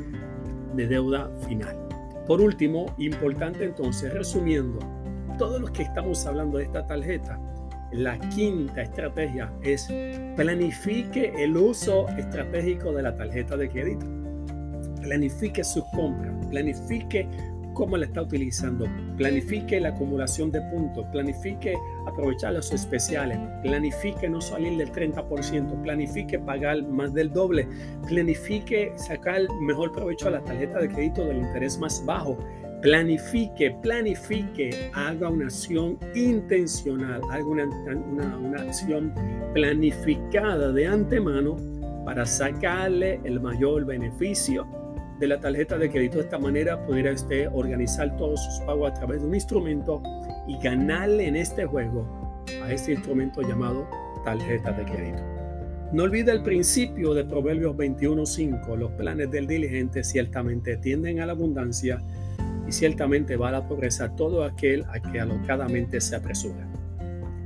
de 0.76 0.86
deuda 0.86 1.36
final. 1.48 1.76
Por 2.28 2.40
último, 2.40 2.94
importante 2.98 3.64
entonces, 3.64 4.14
resumiendo, 4.14 4.78
todos 5.40 5.58
los 5.58 5.70
que 5.70 5.84
estamos 5.84 6.26
hablando 6.26 6.58
de 6.58 6.64
esta 6.64 6.86
tarjeta, 6.86 7.40
la 7.92 8.18
quinta 8.28 8.82
estrategia 8.82 9.50
es 9.62 9.88
planifique 10.36 11.32
el 11.42 11.56
uso 11.56 12.06
estratégico 12.10 12.92
de 12.92 13.02
la 13.04 13.16
tarjeta 13.16 13.56
de 13.56 13.70
crédito. 13.70 14.04
Planifique 15.00 15.64
sus 15.64 15.82
compras, 15.94 16.34
planifique 16.50 17.26
cómo 17.72 17.96
la 17.96 18.04
está 18.04 18.20
utilizando, 18.20 18.84
planifique 19.16 19.80
la 19.80 19.88
acumulación 19.88 20.52
de 20.52 20.60
puntos, 20.72 21.06
planifique 21.10 21.74
aprovechar 22.06 22.52
los 22.52 22.70
especiales, 22.70 23.38
planifique 23.62 24.28
no 24.28 24.42
salir 24.42 24.76
del 24.76 24.92
30%, 24.92 25.82
planifique 25.82 26.38
pagar 26.38 26.82
más 26.82 27.14
del 27.14 27.32
doble, 27.32 27.66
planifique 28.06 28.92
sacar 28.96 29.40
mejor 29.62 29.90
provecho 29.92 30.28
a 30.28 30.32
la 30.32 30.44
tarjeta 30.44 30.80
de 30.80 30.88
crédito 30.90 31.24
del 31.24 31.38
interés 31.38 31.78
más 31.78 32.04
bajo, 32.04 32.36
planifique, 32.80 33.70
planifique, 33.82 34.90
haga 34.94 35.28
una 35.28 35.46
acción 35.46 35.98
intencional, 36.14 37.20
haga 37.30 37.44
una, 37.44 37.64
una, 37.64 38.62
acción 38.62 39.12
planificada 39.52 40.72
de 40.72 40.86
antemano 40.86 41.56
para 42.04 42.24
sacarle 42.24 43.20
el 43.24 43.40
mayor 43.40 43.84
beneficio 43.84 44.66
de 45.18 45.28
la 45.28 45.38
tarjeta 45.38 45.76
de 45.76 45.90
crédito. 45.90 46.18
De 46.18 46.24
esta 46.24 46.38
manera 46.38 46.84
pudiera 46.86 47.12
usted 47.12 47.48
organizar 47.52 48.16
todos 48.16 48.42
sus 48.42 48.60
pagos 48.64 48.90
a 48.90 48.94
través 48.94 49.20
de 49.20 49.28
un 49.28 49.34
instrumento 49.34 50.02
y 50.48 50.58
ganarle 50.62 51.28
en 51.28 51.36
este 51.36 51.66
juego 51.66 52.06
a 52.62 52.72
este 52.72 52.92
instrumento 52.92 53.42
llamado 53.42 53.86
tarjeta 54.24 54.72
de 54.72 54.84
crédito. 54.84 55.22
No 55.92 56.04
olvide 56.04 56.30
el 56.30 56.42
principio 56.42 57.14
de 57.14 57.24
Proverbios 57.24 57.76
21.5. 57.76 58.76
Los 58.76 58.92
planes 58.92 59.28
del 59.30 59.48
diligente 59.48 60.04
ciertamente 60.04 60.76
tienden 60.76 61.20
a 61.20 61.26
la 61.26 61.32
abundancia 61.32 62.00
y 62.66 62.72
ciertamente 62.72 63.36
va 63.36 63.48
a 63.48 63.52
la 63.52 63.66
pobreza 63.66 64.14
todo 64.14 64.44
aquel 64.44 64.84
a 64.90 65.00
que 65.00 65.20
alocadamente 65.20 66.00
se 66.00 66.16
apresura. 66.16 66.68